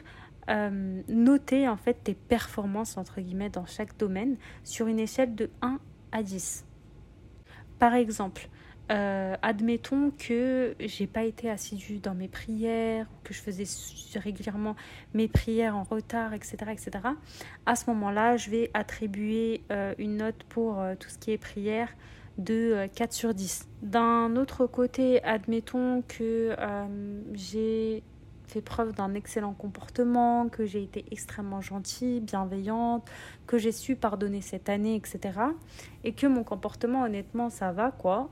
euh, 0.50 1.02
noter 1.10 1.68
en 1.68 1.78
fait 1.78 2.04
tes 2.06 2.14
performances, 2.14 2.96
entre 2.96 3.20
guillemets, 3.20 3.50
dans 3.50 3.66
chaque 3.66 3.98
domaine 3.98 4.38
sur 4.64 4.88
une 4.88 5.00
échelle 5.00 5.36
de 5.36 5.50
1 5.62 5.80
à 6.14 6.24
10. 6.24 6.66
Par 7.80 7.94
exemple, 7.94 8.50
euh, 8.90 9.36
admettons 9.42 10.12
que 10.12 10.76
j'ai 10.80 11.08
pas 11.08 11.24
été 11.24 11.50
assidue 11.50 12.00
dans 12.00 12.16
mes 12.16 12.30
prières, 12.30 13.08
que 13.24 13.34
je 13.34 13.42
faisais 13.42 13.66
régulièrement 14.18 14.76
mes 15.14 15.28
prières 15.28 15.76
en 15.76 15.84
retard, 15.84 16.34
etc. 16.34 16.58
etc. 16.72 16.92
À 17.66 17.76
ce 17.76 17.90
moment-là, 17.90 18.38
je 18.38 18.50
vais 18.50 18.72
attribuer 18.74 19.62
euh, 19.72 19.94
une 19.98 20.18
note 20.18 20.44
pour 20.48 20.80
euh, 20.80 20.96
tout 20.98 21.10
ce 21.10 21.18
qui 21.18 21.32
est 21.32 21.38
prière 21.38 21.90
de 22.38 22.88
4 22.96 23.14
sur 23.14 23.34
10. 23.34 23.68
D'un 23.82 24.36
autre 24.36 24.68
côté, 24.68 25.24
admettons 25.24 26.04
que 26.08 26.56
j'ai 27.34 28.04
fait 28.48 28.62
preuve 28.62 28.94
d'un 28.94 29.14
excellent 29.14 29.54
comportement, 29.54 30.50
que 30.50 30.66
j'ai 30.66 30.84
été 30.84 31.06
extrêmement 31.12 31.62
gentille, 31.62 32.22
bienveillante, 32.22 33.08
que 33.46 33.58
j'ai 33.58 33.72
su 33.72 33.96
pardonner 33.96 34.42
cette 34.42 34.70
année, 34.70 34.96
etc. 34.96 35.40
Et 36.04 36.14
que 36.14 36.28
mon 36.28 36.44
comportement, 36.44 37.04
honnêtement, 37.04 37.50
ça 37.50 37.72
va, 37.72 37.92
quoi. 37.92 38.30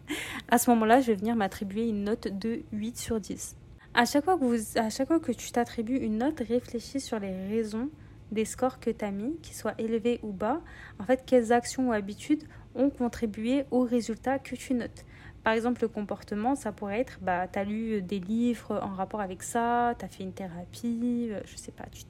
à 0.48 0.58
ce 0.58 0.70
moment-là, 0.70 1.00
je 1.00 1.08
vais 1.08 1.16
venir 1.16 1.36
m'attribuer 1.36 1.88
une 1.88 2.04
note 2.04 2.28
de 2.28 2.62
8 2.72 2.98
sur 2.98 3.20
10. 3.20 3.56
À 3.94 4.04
chaque 4.04 4.24
fois 4.24 4.38
que, 4.38 4.44
vous, 4.44 4.78
à 4.78 4.90
chaque 4.90 5.08
fois 5.08 5.20
que 5.20 5.32
tu 5.32 5.50
t'attribues 5.50 5.98
une 5.98 6.18
note, 6.18 6.40
réfléchis 6.40 7.00
sur 7.00 7.18
les 7.18 7.48
raisons 7.48 7.90
des 8.32 8.44
scores 8.44 8.78
que 8.78 8.90
tu 8.90 9.04
as 9.04 9.10
mis, 9.10 9.36
qu'ils 9.42 9.56
soient 9.56 9.74
élevés 9.78 10.20
ou 10.22 10.32
bas. 10.32 10.60
En 10.98 11.04
fait, 11.04 11.24
quelles 11.26 11.52
actions 11.52 11.88
ou 11.88 11.92
habitudes 11.92 12.44
ont 12.74 12.90
contribué 12.90 13.64
au 13.70 13.82
résultat 13.82 14.38
que 14.38 14.54
tu 14.54 14.74
notes? 14.74 15.04
Par 15.44 15.52
exemple, 15.54 15.82
le 15.82 15.88
comportement, 15.88 16.56
ça 16.56 16.72
pourrait 16.72 17.00
être, 17.00 17.18
bah, 17.22 17.46
tu 17.48 17.58
as 17.58 17.64
lu 17.64 18.02
des 18.02 18.18
livres 18.18 18.80
en 18.82 18.88
rapport 18.88 19.20
avec 19.20 19.42
ça, 19.42 19.94
tu 19.98 20.04
as 20.04 20.08
fait 20.08 20.22
une 20.22 20.32
thérapie, 20.32 21.28
euh, 21.30 21.40
je 21.46 21.56
sais 21.56 21.72
pas, 21.72 21.84
tu 21.92 22.04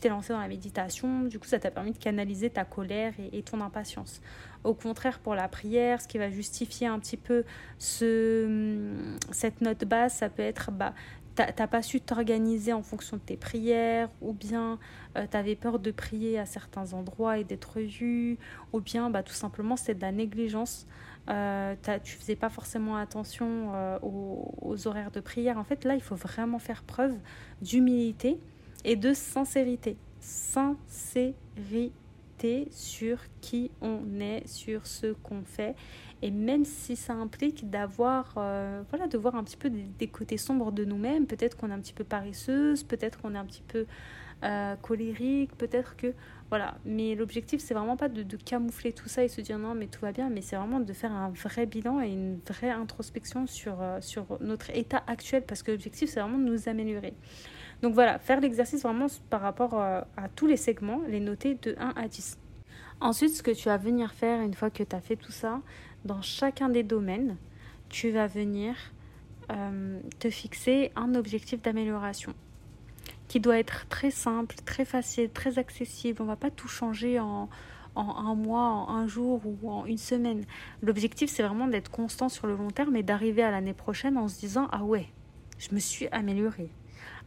t'es 0.00 0.08
lancé 0.08 0.32
dans 0.32 0.40
la 0.40 0.48
méditation, 0.48 1.22
du 1.22 1.38
coup, 1.38 1.46
ça 1.46 1.58
t'a 1.58 1.70
permis 1.70 1.92
de 1.92 1.98
canaliser 1.98 2.50
ta 2.50 2.64
colère 2.64 3.12
et, 3.32 3.42
ton 3.42 3.60
impatience. 3.60 4.20
Au 4.64 4.74
contraire, 4.74 5.20
pour 5.20 5.34
la 5.34 5.46
prière, 5.46 6.00
ce 6.00 6.08
qui 6.08 6.18
va 6.18 6.30
justifier 6.30 6.86
un 6.86 6.98
petit 6.98 7.16
peu 7.16 7.44
ce, 7.78 8.92
cette 9.30 9.60
note 9.60 9.84
basse, 9.84 10.16
ça 10.16 10.28
peut 10.28 10.42
être, 10.42 10.70
bah, 10.72 10.94
t'as 11.34 11.66
pas 11.66 11.82
su 11.82 12.00
t'organiser 12.00 12.72
en 12.72 12.82
fonction 12.82 13.16
de 13.16 13.22
tes 13.22 13.36
prières, 13.36 14.08
ou 14.20 14.32
bien 14.32 14.78
euh, 15.16 15.26
tu 15.30 15.36
avais 15.36 15.54
peur 15.54 15.78
de 15.78 15.90
prier 15.90 16.38
à 16.38 16.46
certains 16.46 16.92
endroits 16.92 17.38
et 17.38 17.44
d'être 17.44 17.80
vu, 17.80 18.38
ou 18.72 18.80
bien 18.80 19.10
bah, 19.10 19.22
tout 19.22 19.32
simplement 19.32 19.76
c'est 19.76 19.94
de 19.94 20.02
la 20.02 20.12
négligence. 20.12 20.86
Euh, 21.30 21.76
tu 22.02 22.16
faisais 22.16 22.36
pas 22.36 22.50
forcément 22.50 22.96
attention 22.96 23.72
euh, 23.74 23.98
aux, 24.02 24.86
horaires 24.86 25.10
de 25.10 25.20
prière. 25.20 25.58
En 25.58 25.64
fait, 25.64 25.84
là, 25.84 25.94
il 25.94 26.02
faut 26.02 26.16
vraiment 26.16 26.58
faire 26.58 26.82
preuve 26.82 27.14
d'humilité 27.62 28.38
et 28.84 28.96
de 28.96 29.12
sincérité. 29.12 29.96
Sincérité 30.20 31.92
sur 32.70 33.18
qui 33.40 33.70
on 33.80 34.20
est, 34.20 34.46
sur 34.48 34.86
ce 34.86 35.12
qu'on 35.12 35.42
fait. 35.44 35.76
Et 36.22 36.30
même 36.30 36.64
si 36.64 36.96
ça 36.96 37.12
implique 37.14 37.70
d'avoir, 37.70 38.34
euh, 38.36 38.82
voilà, 38.90 39.06
de 39.06 39.16
voir 39.16 39.36
un 39.36 39.44
petit 39.44 39.56
peu 39.56 39.70
des, 39.70 40.08
côtés 40.08 40.36
sombres 40.36 40.72
de 40.72 40.84
nous-mêmes, 40.84 41.26
peut-être 41.26 41.56
qu'on 41.56 41.70
est 41.70 41.74
un 41.74 41.80
petit 41.80 41.92
peu 41.92 42.04
paresseuse, 42.04 42.82
peut-être 42.82 43.20
qu'on 43.20 43.34
est 43.34 43.38
un 43.38 43.46
petit 43.46 43.62
peu 43.62 43.86
euh, 44.42 44.74
colérique, 44.76 45.54
peut-être 45.58 45.96
que, 45.96 46.14
voilà. 46.48 46.78
Mais 46.86 47.14
l'objectif, 47.14 47.60
c'est 47.60 47.74
vraiment 47.74 47.98
pas 47.98 48.08
de, 48.08 48.24
camoufler 48.36 48.92
tout 48.92 49.08
ça 49.08 49.22
et 49.22 49.28
se 49.28 49.42
dire 49.42 49.58
non, 49.58 49.74
mais 49.74 49.86
tout 49.86 50.00
va 50.00 50.12
bien, 50.12 50.30
mais 50.30 50.40
c'est 50.40 50.56
vraiment 50.56 50.80
de 50.80 50.92
faire 50.94 51.12
un 51.12 51.28
vrai 51.30 51.66
bilan 51.66 52.00
et 52.00 52.08
une 52.08 52.38
vraie 52.48 52.70
introspection 52.70 53.46
sur, 53.46 53.82
euh, 53.82 54.00
sur 54.00 54.38
notre 54.40 54.70
état 54.70 55.02
actuel, 55.06 55.42
parce 55.46 55.62
que 55.62 55.72
l'objectif, 55.72 56.08
c'est 56.08 56.20
vraiment 56.20 56.38
de 56.38 56.44
nous 56.44 56.70
améliorer. 56.70 57.12
Donc 57.82 57.92
voilà, 57.92 58.18
faire 58.18 58.40
l'exercice 58.40 58.82
vraiment 58.82 59.08
par 59.28 59.42
rapport 59.42 59.78
euh, 59.78 60.00
à, 60.16 60.28
tous 60.30 60.46
les 60.46 60.56
segments, 60.56 61.02
les 61.06 61.20
noter 61.20 61.58
de 61.60 61.76
1 61.78 61.92
à 61.96 62.08
10. 62.08 62.38
Ensuite, 63.02 63.34
ce 63.34 63.42
que 63.42 63.50
tu 63.50 63.68
vas 63.68 63.76
venir 63.76 64.12
faire 64.12 64.40
une 64.40 64.54
fois 64.54 64.70
que 64.70 64.82
tu 64.82 64.96
as 64.96 65.00
fait 65.00 65.16
tout 65.16 65.32
ça, 65.32 65.60
dans 66.06 66.22
chacun 66.22 66.70
des 66.70 66.82
domaines, 66.82 67.36
tu 67.90 68.10
vas 68.10 68.26
venir 68.26 68.74
te 70.20 70.30
fixer 70.30 70.92
un 70.94 71.16
objectif 71.16 71.60
d'amélioration 71.60 72.36
qui 73.30 73.38
doit 73.38 73.60
être 73.60 73.86
très 73.86 74.10
simple, 74.10 74.56
très 74.64 74.84
facile, 74.84 75.30
très 75.30 75.60
accessible. 75.60 76.20
On 76.20 76.24
va 76.24 76.34
pas 76.34 76.50
tout 76.50 76.66
changer 76.66 77.20
en, 77.20 77.48
en 77.94 78.16
un 78.16 78.34
mois, 78.34 78.66
en 78.66 78.88
un 78.88 79.06
jour 79.06 79.40
ou 79.46 79.70
en 79.70 79.86
une 79.86 79.98
semaine. 79.98 80.42
L'objectif, 80.82 81.30
c'est 81.30 81.44
vraiment 81.44 81.68
d'être 81.68 81.92
constant 81.92 82.28
sur 82.28 82.48
le 82.48 82.56
long 82.56 82.72
terme 82.72 82.96
et 82.96 83.04
d'arriver 83.04 83.44
à 83.44 83.52
l'année 83.52 83.72
prochaine 83.72 84.18
en 84.18 84.26
se 84.26 84.40
disant 84.40 84.66
Ah 84.72 84.82
ouais, 84.82 85.06
je 85.58 85.72
me 85.72 85.78
suis 85.78 86.08
améliorée. 86.08 86.70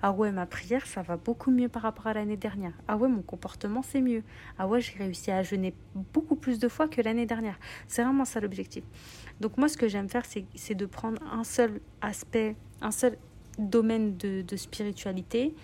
Ah 0.01 0.12
ouais, 0.12 0.33
ma 0.33 0.45
prière, 0.45 0.86
ça 0.86 1.03
va 1.03 1.15
beaucoup 1.15 1.51
mieux 1.51 1.69
par 1.69 1.83
rapport 1.83 2.07
à 2.07 2.13
l'année 2.13 2.36
dernière. 2.36 2.74
Ah 2.89 2.98
ouais, 2.98 3.07
mon 3.07 3.22
comportement, 3.22 3.81
c'est 3.81 4.01
mieux. 4.01 4.24
Ah 4.57 4.67
ouais, 4.67 4.81
j'ai 4.81 4.98
réussi 4.98 5.31
à 5.31 5.41
jeûner 5.41 5.74
beaucoup 6.13 6.36
plus 6.36 6.60
de 6.60 6.67
fois 6.67 6.89
que 6.89 7.00
l'année 7.00 7.25
dernière. 7.25 7.57
C'est 7.88 8.03
vraiment 8.03 8.25
ça 8.25 8.41
l'objectif. 8.41 8.83
Donc 9.39 9.57
moi, 9.57 9.69
ce 9.69 9.77
que 9.77 9.88
j'aime 9.88 10.10
faire, 10.10 10.25
c'est 10.25 10.75
de 10.75 10.86
prendre 10.86 11.24
un 11.31 11.45
seul 11.45 11.79
aspect, 12.01 12.57
un 12.81 12.91
seul 12.91 13.17
domaine 13.57 14.17
de, 14.17 14.55
spiritualité 14.55 15.55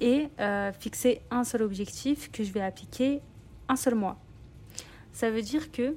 et 0.00 0.28
euh, 0.40 0.72
fixer 0.72 1.20
un 1.30 1.44
seul 1.44 1.62
objectif 1.62 2.30
que 2.32 2.42
je 2.42 2.52
vais 2.52 2.62
appliquer 2.62 3.20
un 3.68 3.76
seul 3.76 3.94
mois. 3.94 4.18
Ça 5.12 5.30
veut 5.30 5.42
dire 5.42 5.70
que 5.70 5.94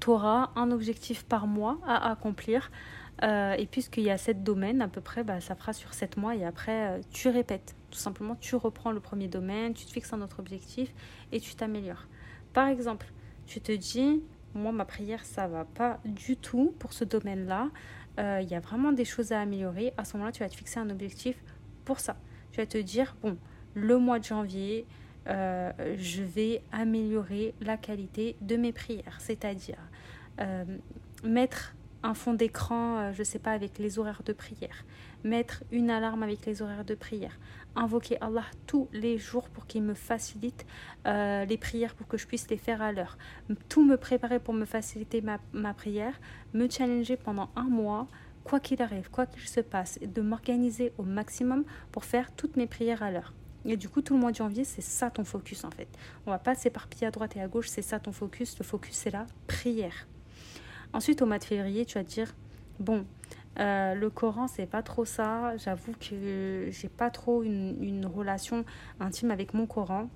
tu 0.00 0.10
auras 0.10 0.50
un 0.56 0.70
objectif 0.70 1.24
par 1.24 1.46
mois 1.46 1.78
à 1.86 2.10
accomplir 2.10 2.70
euh, 3.22 3.54
et 3.54 3.66
puisqu'il 3.66 4.02
y 4.02 4.10
a 4.10 4.18
sept 4.18 4.42
domaines 4.42 4.82
à 4.82 4.88
peu 4.88 5.00
près, 5.00 5.24
bah, 5.24 5.40
ça 5.40 5.54
fera 5.54 5.72
sur 5.72 5.94
sept 5.94 6.16
mois 6.16 6.34
et 6.36 6.44
après 6.44 6.90
euh, 6.90 7.00
tu 7.10 7.28
répètes. 7.28 7.74
Tout 7.90 7.98
simplement, 7.98 8.36
tu 8.36 8.56
reprends 8.56 8.90
le 8.90 9.00
premier 9.00 9.28
domaine, 9.28 9.72
tu 9.72 9.86
te 9.86 9.92
fixes 9.92 10.12
un 10.12 10.20
autre 10.20 10.40
objectif 10.40 10.92
et 11.32 11.40
tu 11.40 11.54
t'améliores. 11.54 12.06
Par 12.52 12.68
exemple, 12.68 13.06
tu 13.46 13.60
te 13.60 13.72
dis, 13.72 14.22
moi 14.54 14.72
ma 14.72 14.84
prière 14.84 15.24
ça 15.24 15.46
va 15.46 15.64
pas 15.64 16.00
du 16.04 16.36
tout 16.36 16.74
pour 16.78 16.92
ce 16.92 17.04
domaine-là. 17.04 17.70
Il 18.18 18.48
y 18.48 18.54
a 18.54 18.60
vraiment 18.60 18.92
des 18.92 19.04
choses 19.04 19.32
à 19.32 19.42
améliorer. 19.42 19.92
À 19.98 20.06
ce 20.06 20.14
moment-là, 20.14 20.32
tu 20.32 20.42
vas 20.42 20.48
te 20.48 20.56
fixer 20.56 20.80
un 20.80 20.88
objectif 20.88 21.36
pour 21.84 22.00
ça. 22.00 22.16
Tu 22.56 22.62
vas 22.62 22.66
te 22.66 22.78
dire, 22.78 23.14
bon, 23.20 23.36
le 23.74 23.98
mois 23.98 24.18
de 24.18 24.24
janvier, 24.24 24.86
je 25.26 26.22
vais 26.22 26.62
améliorer 26.72 27.52
la 27.60 27.76
qualité 27.76 28.34
de 28.40 28.56
mes 28.56 28.72
prières, 28.72 29.18
c'est-à-dire 29.20 29.76
mettre 31.22 31.74
un 32.02 32.14
fond 32.14 32.34
d'écran, 32.34 32.98
euh, 32.98 33.12
je 33.12 33.20
ne 33.20 33.24
sais 33.24 33.38
pas, 33.38 33.52
avec 33.52 33.78
les 33.78 33.98
horaires 33.98 34.22
de 34.24 34.32
prière, 34.32 34.84
mettre 35.24 35.64
une 35.72 35.90
alarme 35.90 36.22
avec 36.22 36.46
les 36.46 36.62
horaires 36.62 36.84
de 36.84 36.94
prière, 36.94 37.38
invoquer 37.74 38.16
Allah 38.20 38.44
tous 38.66 38.88
les 38.92 39.18
jours 39.18 39.48
pour 39.48 39.66
qu'il 39.66 39.82
me 39.82 39.94
facilite 39.94 40.66
euh, 41.06 41.44
les 41.44 41.58
prières, 41.58 41.94
pour 41.94 42.06
que 42.06 42.16
je 42.16 42.26
puisse 42.26 42.48
les 42.48 42.56
faire 42.56 42.80
à 42.80 42.92
l'heure, 42.92 43.18
tout 43.68 43.84
me 43.84 43.96
préparer 43.96 44.38
pour 44.38 44.54
me 44.54 44.64
faciliter 44.64 45.20
ma, 45.20 45.38
ma 45.52 45.74
prière, 45.74 46.18
me 46.54 46.68
challenger 46.70 47.16
pendant 47.16 47.50
un 47.56 47.64
mois, 47.68 48.06
quoi 48.46 48.60
qu'il 48.60 48.80
arrive, 48.80 49.10
quoi 49.10 49.26
qu'il 49.26 49.48
se 49.48 49.60
passe, 49.60 49.98
de 50.00 50.22
m'organiser 50.22 50.92
au 50.98 51.02
maximum 51.02 51.64
pour 51.90 52.04
faire 52.04 52.30
toutes 52.32 52.56
mes 52.56 52.68
prières 52.68 53.02
à 53.02 53.10
l'heure. 53.10 53.32
Et 53.64 53.76
du 53.76 53.88
coup, 53.88 54.00
tout 54.00 54.14
le 54.14 54.20
mois 54.20 54.30
de 54.30 54.36
janvier, 54.36 54.64
c'est 54.64 54.82
ça 54.82 55.10
ton 55.10 55.24
focus 55.24 55.64
en 55.64 55.70
fait. 55.72 55.88
On 56.26 56.30
va 56.30 56.38
pas 56.38 56.54
s'éparpiller 56.54 57.08
à 57.08 57.10
droite 57.10 57.36
et 57.36 57.42
à 57.42 57.48
gauche, 57.48 57.68
c'est 57.68 57.82
ça 57.82 57.98
ton 57.98 58.12
focus. 58.12 58.56
Le 58.58 58.64
focus, 58.64 58.94
c'est 58.94 59.10
la 59.10 59.26
prière. 59.48 60.06
Ensuite, 60.92 61.20
au 61.20 61.26
mois 61.26 61.38
de 61.38 61.44
février, 61.44 61.84
tu 61.84 61.98
vas 61.98 62.04
te 62.04 62.08
dire 62.08 62.32
bon, 62.78 63.04
euh, 63.58 63.94
le 63.94 64.10
Coran, 64.10 64.46
c'est 64.46 64.66
pas 64.66 64.82
trop 64.82 65.04
ça. 65.04 65.56
J'avoue 65.56 65.94
que 65.98 66.68
j'ai 66.70 66.88
pas 66.88 67.10
trop 67.10 67.42
une, 67.42 67.76
une, 67.82 68.06
relation 68.06 68.64
intime 69.00 69.32
avec 69.32 69.54
mon 69.54 69.66
Coran. 69.66 70.08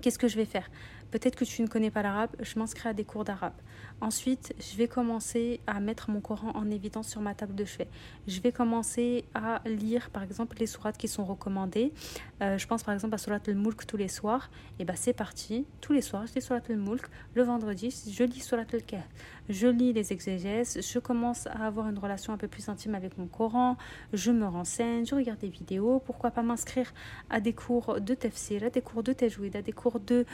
Qu'est-ce 0.00 0.18
que 0.18 0.28
je 0.28 0.36
vais 0.36 0.46
faire? 0.46 0.70
Peut-être 1.10 1.36
que 1.36 1.44
tu 1.44 1.60
ne 1.60 1.66
connais 1.66 1.90
pas 1.90 2.02
l'arabe, 2.02 2.30
je 2.40 2.58
m'inscris 2.58 2.88
à 2.88 2.94
des 2.94 3.04
cours 3.04 3.24
d'arabe. 3.24 3.52
Ensuite, 4.00 4.54
je 4.58 4.76
vais 4.76 4.88
commencer 4.88 5.60
à 5.66 5.78
mettre 5.78 6.10
mon 6.10 6.20
Coran 6.20 6.52
en 6.54 6.70
évidence 6.70 7.08
sur 7.08 7.20
ma 7.20 7.34
table 7.34 7.54
de 7.54 7.66
chevet. 7.66 7.88
Je 8.26 8.40
vais 8.40 8.50
commencer 8.50 9.26
à 9.34 9.60
lire, 9.66 10.08
par 10.10 10.22
exemple, 10.22 10.56
les 10.58 10.66
sourates 10.66 10.96
qui 10.96 11.06
sont 11.06 11.24
recommandées. 11.24 11.92
Euh, 12.40 12.56
je 12.56 12.66
pense 12.66 12.82
par 12.82 12.94
exemple 12.94 13.14
à 13.14 13.18
Surat 13.18 13.40
al-Mulk 13.46 13.86
tous 13.86 13.98
les 13.98 14.08
soirs. 14.08 14.50
Et 14.78 14.84
bien, 14.84 14.94
c'est 14.96 15.12
parti. 15.12 15.66
Tous 15.82 15.92
les 15.92 16.00
soirs, 16.00 16.26
je 16.26 16.34
lis 16.34 16.42
Surat 16.42 16.60
al-Mulk. 16.68 17.06
Le 17.34 17.42
vendredi, 17.42 17.94
je 18.10 18.24
lis 18.24 18.40
Surat 18.40 18.64
al-Kahf. 18.72 19.06
Je 19.50 19.66
lis 19.66 19.92
les 19.92 20.12
exégèses. 20.12 20.80
Je 20.80 20.98
commence 20.98 21.46
à 21.46 21.66
avoir 21.66 21.88
une 21.88 21.98
relation 21.98 22.32
un 22.32 22.38
peu 22.38 22.48
plus 22.48 22.70
intime 22.70 22.94
avec 22.94 23.18
mon 23.18 23.26
Coran. 23.26 23.76
Je 24.14 24.30
me 24.30 24.46
renseigne, 24.46 25.04
je 25.04 25.14
regarde 25.14 25.40
des 25.40 25.50
vidéos. 25.50 26.00
Pourquoi 26.06 26.30
pas 26.30 26.42
m'inscrire 26.42 26.92
à 27.28 27.40
des 27.40 27.52
cours 27.52 28.00
de 28.00 28.14
tafsir, 28.14 28.64
à 28.64 28.70
des 28.70 28.80
cours 28.80 29.02
de 29.02 29.12
tajwid, 29.12 29.56
à 29.56 29.62
des 29.62 29.72
cours 29.72 30.00
de. 30.00 30.24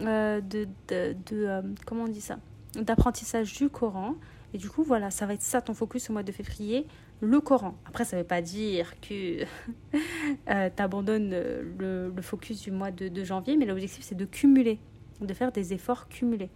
Euh, 0.00 0.40
de, 0.40 0.66
de, 0.88 1.14
euh, 1.32 1.62
comment 1.86 2.04
on 2.04 2.08
dit 2.08 2.20
ça? 2.20 2.38
D'apprentissage 2.74 3.52
du 3.54 3.68
Coran. 3.68 4.14
Et 4.54 4.58
du 4.58 4.68
coup, 4.68 4.82
voilà, 4.82 5.10
ça 5.10 5.26
va 5.26 5.34
être 5.34 5.42
ça 5.42 5.62
ton 5.62 5.74
focus 5.74 6.10
au 6.10 6.12
mois 6.12 6.22
de 6.22 6.32
février, 6.32 6.86
le 7.20 7.40
Coran. 7.40 7.74
Après, 7.86 8.04
ça 8.04 8.16
ne 8.16 8.22
veut 8.22 8.26
pas 8.26 8.42
dire 8.42 9.00
que 9.00 9.44
euh, 10.50 10.70
tu 10.74 10.82
abandonnes 10.82 11.30
le, 11.30 12.12
focus 12.20 12.60
du 12.60 12.70
mois 12.70 12.90
de, 12.90 13.24
janvier, 13.24 13.56
mais 13.56 13.64
l'objectif, 13.64 14.04
c'est 14.04 14.14
de 14.14 14.26
cumuler, 14.26 14.78
de 15.20 15.32
faire 15.32 15.52
des 15.52 15.72
efforts 15.72 16.08
cumulés. 16.08 16.50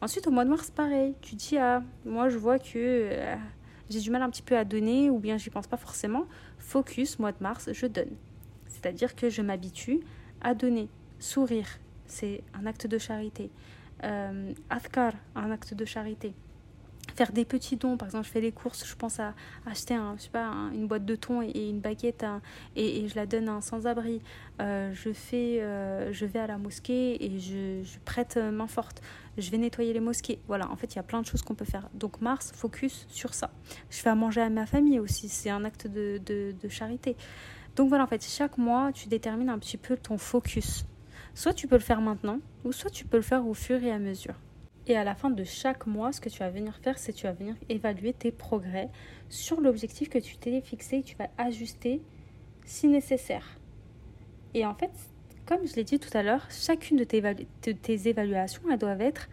Ensuite, 0.00 0.26
au 0.26 0.30
mois 0.30 0.44
de 0.44 0.50
mars, 0.50 0.70
pareil. 0.70 1.14
Tu 1.20 1.34
dis, 1.34 1.58
ah, 1.58 1.82
moi, 2.06 2.30
je 2.30 2.38
vois 2.38 2.58
que 2.58 2.72
euh, 2.76 3.36
j'ai 3.90 4.00
du 4.00 4.10
mal 4.10 4.22
un 4.22 4.30
petit 4.30 4.42
peu 4.42 4.56
à 4.56 4.64
donner, 4.64 5.10
ou 5.10 5.18
bien 5.18 5.36
j'y 5.36 5.50
pense 5.50 5.66
pas 5.66 5.76
forcément. 5.76 6.26
Focus, 6.58 7.18
mois 7.18 7.32
de 7.32 7.38
mars, 7.40 7.68
je 7.72 7.86
donne. 7.86 8.16
C'est-à-dire 8.66 9.14
que 9.14 9.28
je 9.28 9.42
m'habitue 9.42 10.00
à 10.40 10.54
donner. 10.54 10.88
Sourire, 11.18 11.68
c'est 12.06 12.42
un 12.54 12.64
acte 12.66 12.86
de 12.86 12.98
charité 12.98 13.50
euh, 14.04 14.52
un 15.34 15.50
acte 15.50 15.74
de 15.74 15.84
charité. 15.84 16.34
Faire 17.16 17.32
des 17.32 17.44
petits 17.44 17.76
dons, 17.76 17.96
par 17.96 18.08
exemple, 18.08 18.26
je 18.26 18.30
fais 18.30 18.40
les 18.40 18.52
courses, 18.52 18.86
je 18.86 18.94
pense 18.94 19.20
à 19.20 19.34
acheter 19.66 19.94
un, 19.94 20.14
je 20.16 20.22
sais 20.22 20.30
pas, 20.30 20.46
une 20.72 20.86
boîte 20.86 21.04
de 21.04 21.14
thon 21.14 21.42
et, 21.42 21.68
une 21.68 21.80
baguette 21.80 22.24
et, 22.74 23.06
je 23.06 23.16
la 23.16 23.26
donne 23.26 23.48
à 23.48 23.52
un 23.52 23.60
sans-abri. 23.60 24.22
Euh, 24.60 24.94
je, 24.94 25.10
euh, 25.34 26.12
je 26.12 26.26
vais 26.26 26.38
à 26.38 26.46
la 26.46 26.58
mosquée 26.58 27.22
et 27.22 27.38
je, 27.38 27.82
prête 28.04 28.36
main 28.38 28.66
forte. 28.66 29.02
Je 29.36 29.50
vais 29.50 29.58
nettoyer 29.58 29.92
les 29.92 30.00
mosquées. 30.00 30.38
Voilà, 30.46 30.70
en 30.70 30.76
fait, 30.76 30.94
il 30.94 30.96
y 30.96 31.00
a 31.00 31.02
plein 31.02 31.20
de 31.20 31.26
choses 31.26 31.42
qu'on 31.42 31.54
peut 31.54 31.66
faire. 31.66 31.88
Donc, 31.92 32.20
Mars, 32.20 32.52
focus 32.54 33.06
sur 33.10 33.34
ça. 33.34 33.50
Je 33.90 33.98
fais 33.98 34.10
à 34.10 34.14
manger 34.14 34.40
à 34.40 34.48
ma 34.48 34.64
famille 34.64 34.98
aussi, 34.98 35.28
c'est 35.28 35.50
un 35.50 35.64
acte 35.64 35.86
de, 35.86 36.18
de 36.24 36.68
charité. 36.68 37.16
Donc 37.76 37.88
voilà, 37.88 38.04
en 38.04 38.06
fait, 38.06 38.22
chaque 38.22 38.58
mois, 38.58 38.90
tu 38.92 39.08
détermines 39.08 39.48
un 39.48 39.58
petit 39.58 39.76
peu 39.78 39.96
ton 39.96 40.18
focus. 40.18 40.84
Soit 41.34 41.54
tu 41.54 41.66
peux 41.66 41.76
le 41.76 41.82
faire 41.82 42.00
maintenant, 42.00 42.38
ou 42.64 42.72
soit 42.72 42.90
tu 42.90 43.04
peux 43.04 43.16
le 43.16 43.22
faire 43.22 43.46
au 43.46 43.54
fur 43.54 43.82
et 43.82 43.90
à 43.90 43.98
mesure. 43.98 44.34
Et 44.86 44.96
à 44.96 45.04
la 45.04 45.14
fin 45.14 45.30
de 45.30 45.44
chaque 45.44 45.86
mois, 45.86 46.12
ce 46.12 46.20
que 46.20 46.28
tu 46.28 46.40
vas 46.40 46.50
venir 46.50 46.76
faire, 46.76 46.98
c'est 46.98 47.12
tu 47.12 47.26
vas 47.26 47.32
venir 47.32 47.54
évaluer 47.68 48.12
tes 48.12 48.32
progrès 48.32 48.90
sur 49.28 49.60
l'objectif 49.60 50.08
que 50.08 50.18
tu 50.18 50.36
t'es 50.36 50.60
fixé 50.60 50.98
et 50.98 51.02
tu 51.02 51.16
vas 51.16 51.28
ajuster 51.38 52.02
si 52.64 52.88
nécessaire. 52.88 53.58
Et 54.54 54.66
en 54.66 54.74
fait, 54.74 54.90
comme 55.46 55.66
je 55.66 55.74
l'ai 55.76 55.84
dit 55.84 55.98
tout 55.98 56.16
à 56.16 56.22
l'heure, 56.22 56.46
chacune 56.50 56.96
de 56.96 57.04
tes, 57.04 58.08
évaluations, 58.08 58.62
elles 58.70 58.78
doivent 58.78 59.00
être 59.00 59.28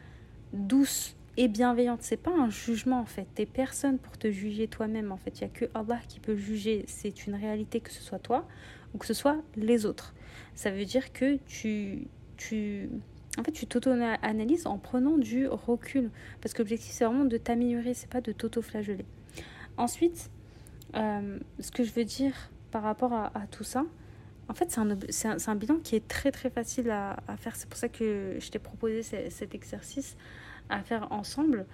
douces 0.53 1.15
et 1.35 1.47
bienveillantes. 1.47 2.03
C'est 2.03 2.17
pas 2.17 2.31
un 2.31 2.49
jugement 2.49 2.99
en 2.99 3.05
fait. 3.05 3.27
T'es 3.33 3.45
personne 3.45 3.97
pour 3.97 4.17
te 4.17 4.31
juger 4.31 4.67
toi-même. 4.67 5.11
En 5.11 5.17
fait, 5.17 5.39
il 5.39 5.41
y 5.41 5.45
a 5.45 5.49
que 5.49 5.65
Allah 5.73 5.99
qui 6.07 6.19
peut 6.19 6.35
juger. 6.35 6.85
C'est 6.87 7.27
une 7.27 7.35
réalité 7.35 7.79
que 7.79 7.91
ce 7.91 8.01
soit 8.01 8.19
toi 8.19 8.47
ou 8.93 8.97
que 8.97 9.05
ce 9.05 9.13
soit 9.13 9.37
les 9.55 9.85
autres. 9.85 10.13
Ça 10.55 10.71
veut 10.71 10.85
dire 10.85 11.13
que 11.13 11.37
tu, 11.47 12.07
tu, 12.37 12.89
en 13.37 13.43
fait, 13.43 13.51
tu 13.51 13.67
t'auto-analyses 13.67 14.67
en 14.67 14.77
prenant 14.77 15.17
du 15.17 15.47
recul. 15.47 16.09
Parce 16.41 16.53
que 16.53 16.59
l'objectif, 16.59 16.91
c'est 16.91 17.05
vraiment 17.05 17.25
de 17.25 17.37
t'améliorer, 17.37 17.93
c'est 17.93 18.09
pas 18.09 18.21
de 18.21 18.31
t'auto-flageller. 18.31 19.05
Ensuite, 19.77 20.29
euh, 20.95 21.39
ce 21.59 21.71
que 21.71 21.83
je 21.83 21.91
veux 21.91 22.05
dire 22.05 22.33
par 22.71 22.83
rapport 22.83 23.13
à, 23.13 23.31
tout 23.51 23.63
ça, 23.63 23.85
en 24.47 24.53
fait, 24.53 24.71
c'est 25.09 25.27
un, 25.27 25.37
un, 25.47 25.55
bilan 25.55 25.77
qui 25.77 25.95
est 25.95 26.07
très 26.07 26.31
très 26.31 26.49
facile 26.49 26.89
à, 26.89 27.17
à 27.27 27.37
faire. 27.37 27.55
C'est 27.55 27.69
pour 27.69 27.77
ça 27.77 27.89
que 27.89 28.37
je 28.39 28.49
t'ai 28.49 28.59
proposé 28.59 29.01
cet 29.03 29.55
exercice 29.55 30.17
à 30.69 30.81
faire 30.83 31.11
ensemble. 31.11 31.65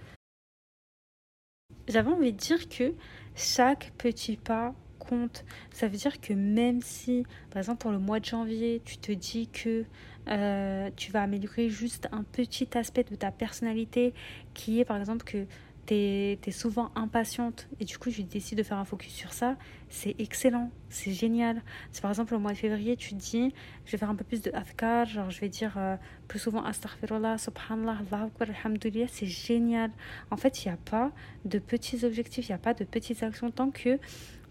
J'avais 1.88 2.12
envie 2.12 2.34
de 2.34 2.38
dire 2.38 2.68
que 2.70 2.94
chaque 3.36 3.92
petit 3.98 4.38
pas 4.38 4.74
compte. 5.00 5.46
Ça 5.72 5.88
veut 5.88 5.98
dire 5.98 6.20
que 6.22 6.34
même 6.34 6.82
si, 6.82 7.26
par 7.52 7.60
exemple, 7.60 7.80
pour 7.80 7.92
le 7.92 8.00
mois 8.00 8.20
de 8.20 8.26
janvier, 8.26 8.82
tu 8.86 8.98
te 8.98 9.12
dis 9.12 9.48
que 9.48 9.86
euh, 10.28 10.90
tu 10.96 11.12
vas 11.12 11.22
améliorer 11.22 11.70
juste 11.70 12.08
un 12.12 12.24
petit 12.24 12.68
aspect 12.78 13.04
de 13.04 13.16
ta 13.16 13.32
personnalité 13.32 14.14
qui 14.54 14.80
est, 14.80 14.86
par 14.86 14.98
exemple, 14.98 15.24
que 15.24 15.46
tu 15.86 15.94
es, 15.94 16.52
souvent 16.52 16.92
impatiente 16.96 17.68
et 17.80 17.86
du 17.86 17.98
coup 17.98 18.10
tu 18.10 18.24
décides 18.24 18.58
de 18.58 18.64
faire 18.64 18.78
un 18.78 18.86
focus 18.86 19.14
sur 19.14 19.34
ça, 19.34 19.56
c'est 19.90 20.16
excellent, 20.20 20.72
c'est 20.90 21.12
génial. 21.12 21.62
C'est 21.92 22.02
par 22.02 22.12
exemple 22.12 22.34
au 22.34 22.40
mois 22.40 22.54
de 22.54 22.58
février, 22.58 22.96
tu 22.96 23.10
te 23.10 23.16
dis 23.16 23.54
je 23.86 23.92
vais 23.92 23.98
faire 23.98 24.10
un 24.10 24.16
peu 24.16 24.24
plus 24.24 24.42
de 24.42 24.52
afkar, 24.54 25.06
genre 25.06 25.30
je 25.30 25.40
vais 25.40 25.50
dire 25.50 25.76
euh, 25.78 25.96
plus 26.28 26.40
souvent 26.40 26.64
astaghfirullah, 26.64 27.38
subhanallah, 27.38 28.00
akbar, 28.00 28.30
alhamdulillah, 28.40 29.08
c'est 29.10 29.28
génial. 29.28 29.92
En 30.32 30.38
fait, 30.38 30.64
il 30.64 30.70
n'y 30.70 30.74
a 30.74 30.78
pas 30.78 31.12
de 31.46 31.60
petits 31.60 32.04
objectifs, 32.04 32.48
il 32.48 32.52
n'y 32.52 32.56
a 32.56 32.60
pas 32.60 32.74
de 32.74 32.84
petites 32.84 33.22
actions 33.22 33.52
tant 33.52 33.70
que 33.70 34.00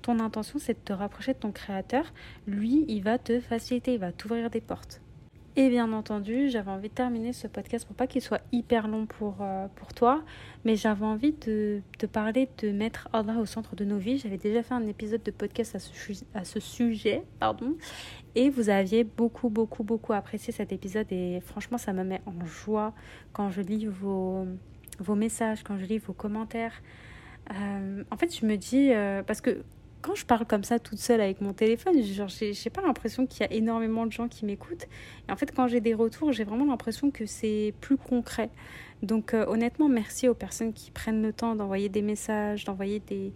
ton 0.05 0.21
intention 0.21 0.59
c'est 0.59 0.75
de 0.75 0.85
te 0.85 0.93
rapprocher 0.93 1.33
de 1.33 1.39
ton 1.39 1.51
créateur, 1.51 2.13
lui 2.47 2.85
il 2.89 3.03
va 3.03 3.19
te 3.19 3.41
faciliter, 3.41 3.95
il 3.95 4.01
va 4.01 4.13
t'ouvrir 4.13 4.51
des 4.51 4.61
portes. 4.61 5.01
Et 5.57 5.69
bien 5.69 5.93
entendu, 5.93 6.49
j'avais 6.51 6.73
envie 6.73 6.89
de 6.89 6.95
terminer 6.95 7.33
ce 7.33 7.47
podcast 7.47 7.87
pour 7.87 7.95
pas 7.95 8.09
qu'il 8.09 8.21
soit 8.21 8.41
hyper 8.51 8.89
long 8.89 9.07
pour, 9.07 9.37
euh, 9.41 9.69
pour 9.77 9.95
toi, 9.95 10.25
mais 10.65 10.75
j'avais 10.75 11.05
envie 11.05 11.33
de 11.33 11.81
te 11.97 12.07
parler 12.07 12.49
de 12.59 12.73
mettre 12.73 13.09
Allah 13.13 13.37
au 13.39 13.47
centre 13.47 13.77
de 13.77 13.85
nos 13.85 13.99
vies. 13.99 14.19
J'avais 14.19 14.37
déjà 14.37 14.65
fait 14.65 14.75
un 14.75 14.87
épisode 14.89 15.23
de 15.23 15.31
podcast 15.31 15.77
à 15.77 15.79
ce, 15.79 15.93
à 16.35 16.45
ce 16.45 16.59
sujet, 16.59 17.23
pardon, 17.39 17.77
et 18.35 18.51
vous 18.51 18.69
aviez 18.69 19.05
beaucoup, 19.05 19.49
beaucoup, 19.49 19.85
beaucoup 19.85 20.13
apprécié 20.13 20.53
cet 20.53 20.73
épisode 20.73 21.07
et 21.13 21.41
franchement, 21.41 21.79
ça 21.79 21.93
me 21.93 22.03
met 22.03 22.21
en 22.27 22.45
joie 22.45 22.93
quand 23.33 23.51
je 23.51 23.61
lis 23.61 23.87
vos, 23.87 24.45
vos 24.99 25.15
messages, 25.15 25.63
quand 25.63 25.79
je 25.79 25.85
lis 25.85 25.99
vos 25.99 26.15
commentaires. 26.15 26.83
Euh, 27.53 28.03
en 28.11 28.17
fait, 28.17 28.37
je 28.37 28.45
me 28.45 28.57
dis, 28.57 28.93
euh, 28.93 29.23
parce 29.23 29.41
que 29.41 29.63
quand 30.05 30.15
je 30.15 30.27
parle 30.27 30.45
comme 30.45 30.65
ça 30.65 30.79
toute 30.79 30.99
seule 30.99 31.23
avec 31.23 31.41
mon 31.41 31.55
téléphone, 31.55 32.03
genre 32.03 32.29
j'ai 32.29 32.71
pas 32.71 32.83
l'impression 32.83 33.27
qu'il 33.27 33.41
y 33.41 33.45
a 33.45 33.53
énormément 33.53 34.05
de 34.05 34.13
gens 34.13 34.29
qui 34.29 34.45
m'écoutent. 34.45 34.87
Et 35.27 35.33
en 35.33 35.37
fait, 35.37 35.51
quand 35.51 35.67
j'ai 35.67 35.81
des 35.81 35.95
retours, 35.95 36.31
j'ai 36.31 36.45
vraiment 36.45 36.67
l'impression 36.67 37.11
que 37.11 37.25
c'est 37.25 37.73
plus 37.81 37.97
concret. 37.97 38.51
Donc 39.03 39.33
euh, 39.33 39.47
honnêtement, 39.47 39.89
merci 39.89 40.29
aux 40.29 40.35
personnes 40.35 40.75
qui 40.75 40.91
prennent 40.91 41.23
le 41.23 41.33
temps 41.33 41.55
d'envoyer 41.55 41.89
des 41.89 42.03
messages, 42.03 42.65
d'envoyer 42.65 43.01
des, 43.01 43.33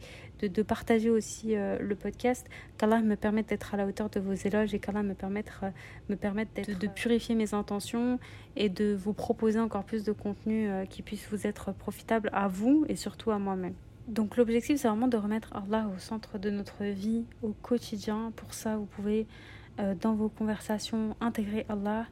de, 0.47 0.63
partager 0.63 1.09
aussi 1.09 1.57
euh, 1.57 1.79
le 1.79 1.95
podcast. 1.95 2.47
Qu'Allah 2.77 3.01
me 3.01 3.17
permette 3.17 3.49
d'être 3.49 3.73
à 3.73 3.79
la 3.79 3.87
hauteur 3.87 4.11
de 4.11 4.21
vos 4.21 4.35
éloges 4.35 4.75
et 4.75 4.79
qu'Allah 4.79 5.03
me 5.03 5.15
permette, 5.15 5.51
euh, 5.63 5.71
me 6.11 6.17
permette 6.17 6.55
de, 6.55 6.87
purifier 6.87 7.35
mes 7.35 7.55
intentions 7.55 8.19
et 8.57 8.69
de 8.69 8.95
vous 8.95 9.15
proposer 9.15 9.59
encore 9.59 9.85
plus 9.85 10.05
de 10.05 10.13
contenu 10.13 10.69
qui 10.91 11.01
puisse 11.01 11.27
vous 11.31 11.47
être 11.47 11.73
profitable 11.73 12.29
à 12.35 12.47
vous 12.47 12.85
et 12.91 12.97
surtout 12.97 13.31
à 13.31 13.39
moi-même. 13.39 13.75
Donc 14.09 14.39
l'objectif, 14.39 14.81
c'est 14.81 14.89
vraiment 14.89 15.07
de 15.07 15.19
remettre 15.19 15.55
Allah 15.55 15.87
au 15.95 15.99
centre 15.99 16.39
de 16.39 16.49
notre 16.49 16.83
vie 16.85 17.27
au 17.43 17.53
quotidien. 17.53 18.33
Pour 18.37 18.55
ça, 18.55 18.79
vous 18.79 18.87
pouvez, 18.87 19.27
euh, 19.81 19.95
dans 20.01 20.15
vos 20.15 20.31
conversations, 20.31 21.15
intégrer 21.21 21.67
Allah. 21.69 22.07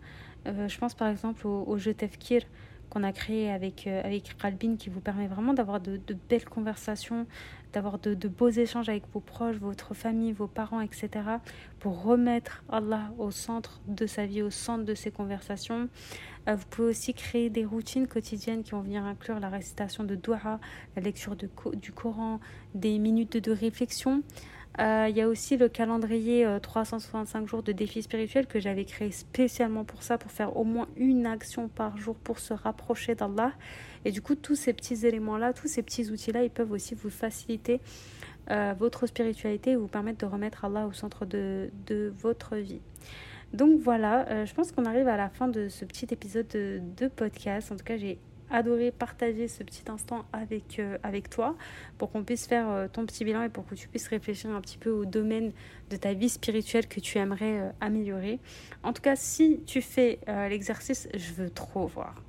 Euh, 0.47 0.69
je 0.69 0.79
pense 0.79 0.95
par 0.95 1.09
exemple 1.09 1.47
au, 1.47 1.65
au 1.67 1.79
jeu 1.79 1.95
Tefkir 1.95 2.43
qu'on 2.91 3.03
a 3.03 3.13
créé 3.13 3.51
avec, 3.51 3.87
euh, 3.87 4.03
avec 4.05 4.37
Kalbin 4.37 4.77
qui 4.77 4.91
vous 4.91 5.01
permet 5.01 5.27
vraiment 5.27 5.55
d'avoir 5.55 5.81
de, 5.81 6.01
belles 6.29 6.45
conversations, 6.45 7.27
d'avoir 7.73 7.99
de, 7.99 8.29
beaux 8.29 8.49
échanges 8.49 8.89
avec 8.89 9.05
vos 9.13 9.21
proches, 9.21 9.57
votre 9.57 9.95
famille, 9.95 10.33
vos 10.33 10.47
parents, 10.47 10.81
etc. 10.81 11.09
pour 11.79 12.03
remettre 12.03 12.65
Allah 12.69 13.13
au 13.19 13.31
centre 13.31 13.81
de 13.87 14.07
sa 14.07 14.27
vie, 14.27 14.43
au 14.43 14.51
centre 14.51 14.85
de 14.85 14.95
ses 14.95 15.11
conversations. 15.11 15.89
Euh, 16.49 16.55
vous 16.55 16.67
pouvez 16.71 16.89
aussi 16.89 17.15
créer 17.15 17.51
des 17.51 17.65
routines 17.65 18.07
quotidiennes 18.07 18.63
qui 18.63 18.71
vont 18.71 18.83
venir 18.83 19.05
inclure 19.05 19.41
la 19.41 19.49
récitation 19.49 20.05
de 20.05 20.15
dua, 20.15 20.61
la 20.95 21.03
lecture 21.03 21.37
de, 21.37 21.49
du 21.75 21.93
Coran, 21.93 22.41
des 22.75 22.99
minutes 22.99 23.37
de 23.37 23.53
réflexion. 23.53 24.23
Euh, 24.79 25.07
il 25.09 25.17
y 25.17 25.23
a 25.23 25.29
aussi 25.29 25.57
le 25.57 25.69
calendrier 25.69 26.47
365 26.63 27.43
euh, 27.43 27.47
jours 27.47 27.63
de 27.63 27.73
défis 27.73 28.03
spirituels 28.03 28.47
que 28.47 28.61
j'avais 28.61 28.85
créé 28.85 29.11
spécialement 29.11 29.85
pour 29.85 30.03
ça, 30.03 30.19
pour 30.19 30.31
faire 30.31 30.57
au 30.57 30.65
moins 30.65 30.87
une 30.97 31.27
action 31.27 31.69
par 31.69 31.97
jour 31.97 32.15
pour 32.17 32.39
se 32.39 32.53
rapprocher 32.53 33.15
d'Allah. 33.15 33.53
Et 34.05 34.11
du 34.11 34.21
coup, 34.21 34.35
tous 34.35 34.55
ces 34.55 34.75
petits 34.75 35.07
éléments-là, 35.07 35.55
tous 35.55 35.67
ces 35.67 35.83
petits 35.83 36.11
outils-là, 36.11 36.45
ils 36.45 36.51
peuvent 36.51 36.73
aussi 36.73 36.95
vous 36.95 37.11
faciliter 37.11 37.81
euh, 38.51 38.75
votre 38.79 39.07
spiritualité 39.07 39.73
et 39.73 39.77
vous 39.77 39.89
permettre 39.89 40.19
de 40.19 40.27
remettre 40.27 40.65
Allah 40.67 40.87
au 40.87 40.93
centre 40.93 41.25
de, 41.25 41.71
de 41.87 42.13
votre 42.19 42.57
vie. 42.57 42.83
Donc 43.55 43.81
voilà, 43.81 44.45
je 44.45 44.53
pense 44.53 44.73
qu'on 44.73 44.85
arrive 44.85 45.07
à 45.07 45.17
la 45.17 45.31
fin 45.31 45.47
de 45.47 45.69
ce 45.69 45.85
petit 45.85 46.07
épisode 46.11 46.49
de, 46.49 46.81
de 46.97 47.07
podcast. 47.07 47.71
En 47.71 47.77
tout 47.77 47.85
cas, 47.85 47.97
j'ai 47.97 48.19
adoré 48.51 48.91
partager 48.91 49.49
ce 49.49 49.63
petit 49.63 49.85
instant 49.89 50.25
avec, 50.33 50.79
euh, 50.79 50.99
avec 51.03 51.31
toi 51.31 51.57
pour 51.99 52.11
qu'on 52.11 52.25
puisse 52.25 52.47
faire 52.47 52.69
euh, 52.69 52.89
ton 52.89 53.07
petit 53.07 53.25
bilan 53.25 53.43
et 53.43 53.49
pour 53.49 53.67
que 53.67 53.75
tu 53.75 53.89
puisses 53.89 54.09
réfléchir 54.09 54.51
un 54.51 54.61
petit 54.61 54.79
peu 54.79 54.91
au 54.91 55.05
domaine 55.05 55.53
de 55.91 55.97
ta 55.97 56.15
vie 56.15 56.29
spirituelle 56.29 56.87
que 56.87 57.01
tu 57.01 57.19
aimerais 57.19 57.61
euh, 57.61 57.71
améliorer. 57.81 58.39
En 58.83 58.93
tout 58.93 59.03
cas, 59.03 59.17
si 59.17 59.63
tu 59.67 59.83
fais 59.83 60.21
l'exercice, 60.27 61.09
je 61.15 61.33
veux 61.33 61.51
trop 61.51 61.87
voir. 61.87 62.23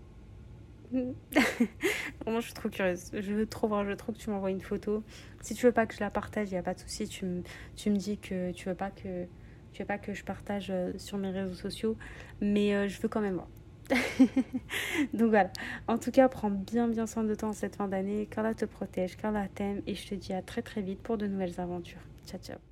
Vraiment, 0.91 2.39
je 2.39 2.45
suis 2.45 2.53
trop 2.53 2.69
curieuse. 2.69 3.11
Je 3.13 3.33
veux 3.33 3.45
trop 3.45 3.67
voir, 3.67 3.83
je 3.83 3.89
veux 3.89 3.97
trop 3.97 4.11
que 4.11 4.17
tu 4.17 4.29
m'envoies 4.29 4.51
une 4.51 4.61
photo. 4.61 5.03
Si 5.41 5.53
tu 5.53 5.65
veux 5.65 5.71
pas 5.71 5.85
que 5.85 5.93
je 5.93 5.99
la 5.99 6.09
partage, 6.09 6.49
il 6.49 6.53
n'y 6.53 6.57
a 6.57 6.63
pas 6.63 6.73
de 6.73 6.79
souci. 6.79 7.07
Tu, 7.07 7.25
me, 7.25 7.43
tu 7.75 7.89
me 7.89 7.97
dis 7.97 8.17
que 8.17 8.51
tu 8.51 8.69
veux 8.69 8.75
pas 8.75 8.91
que 8.91 9.25
veux 9.79 9.85
pas 9.85 9.99
que 9.99 10.13
je 10.13 10.23
partage 10.23 10.73
sur 10.97 11.19
mes 11.19 11.29
réseaux 11.29 11.53
sociaux, 11.53 11.97
mais 12.41 12.89
je 12.89 12.99
veux 12.99 13.07
quand 13.07 13.21
même 13.21 13.35
voir. 13.35 13.47
Donc 15.13 15.29
voilà. 15.29 15.51
En 15.87 15.97
tout 15.97 16.11
cas, 16.11 16.27
prends 16.29 16.49
bien 16.49 16.87
bien 16.87 17.07
soin 17.07 17.23
de 17.23 17.35
toi 17.35 17.49
en 17.49 17.53
cette 17.53 17.75
fin 17.75 17.87
d'année. 17.87 18.27
Qu'Allah 18.29 18.53
te 18.53 18.65
protège, 18.65 19.15
qu'Allah 19.17 19.47
t'aime 19.53 19.81
et 19.87 19.95
je 19.95 20.07
te 20.07 20.15
dis 20.15 20.33
à 20.33 20.41
très 20.41 20.61
très 20.61 20.81
vite 20.81 21.01
pour 21.01 21.17
de 21.17 21.27
nouvelles 21.27 21.59
aventures. 21.59 22.01
Ciao 22.25 22.39
ciao. 22.39 22.66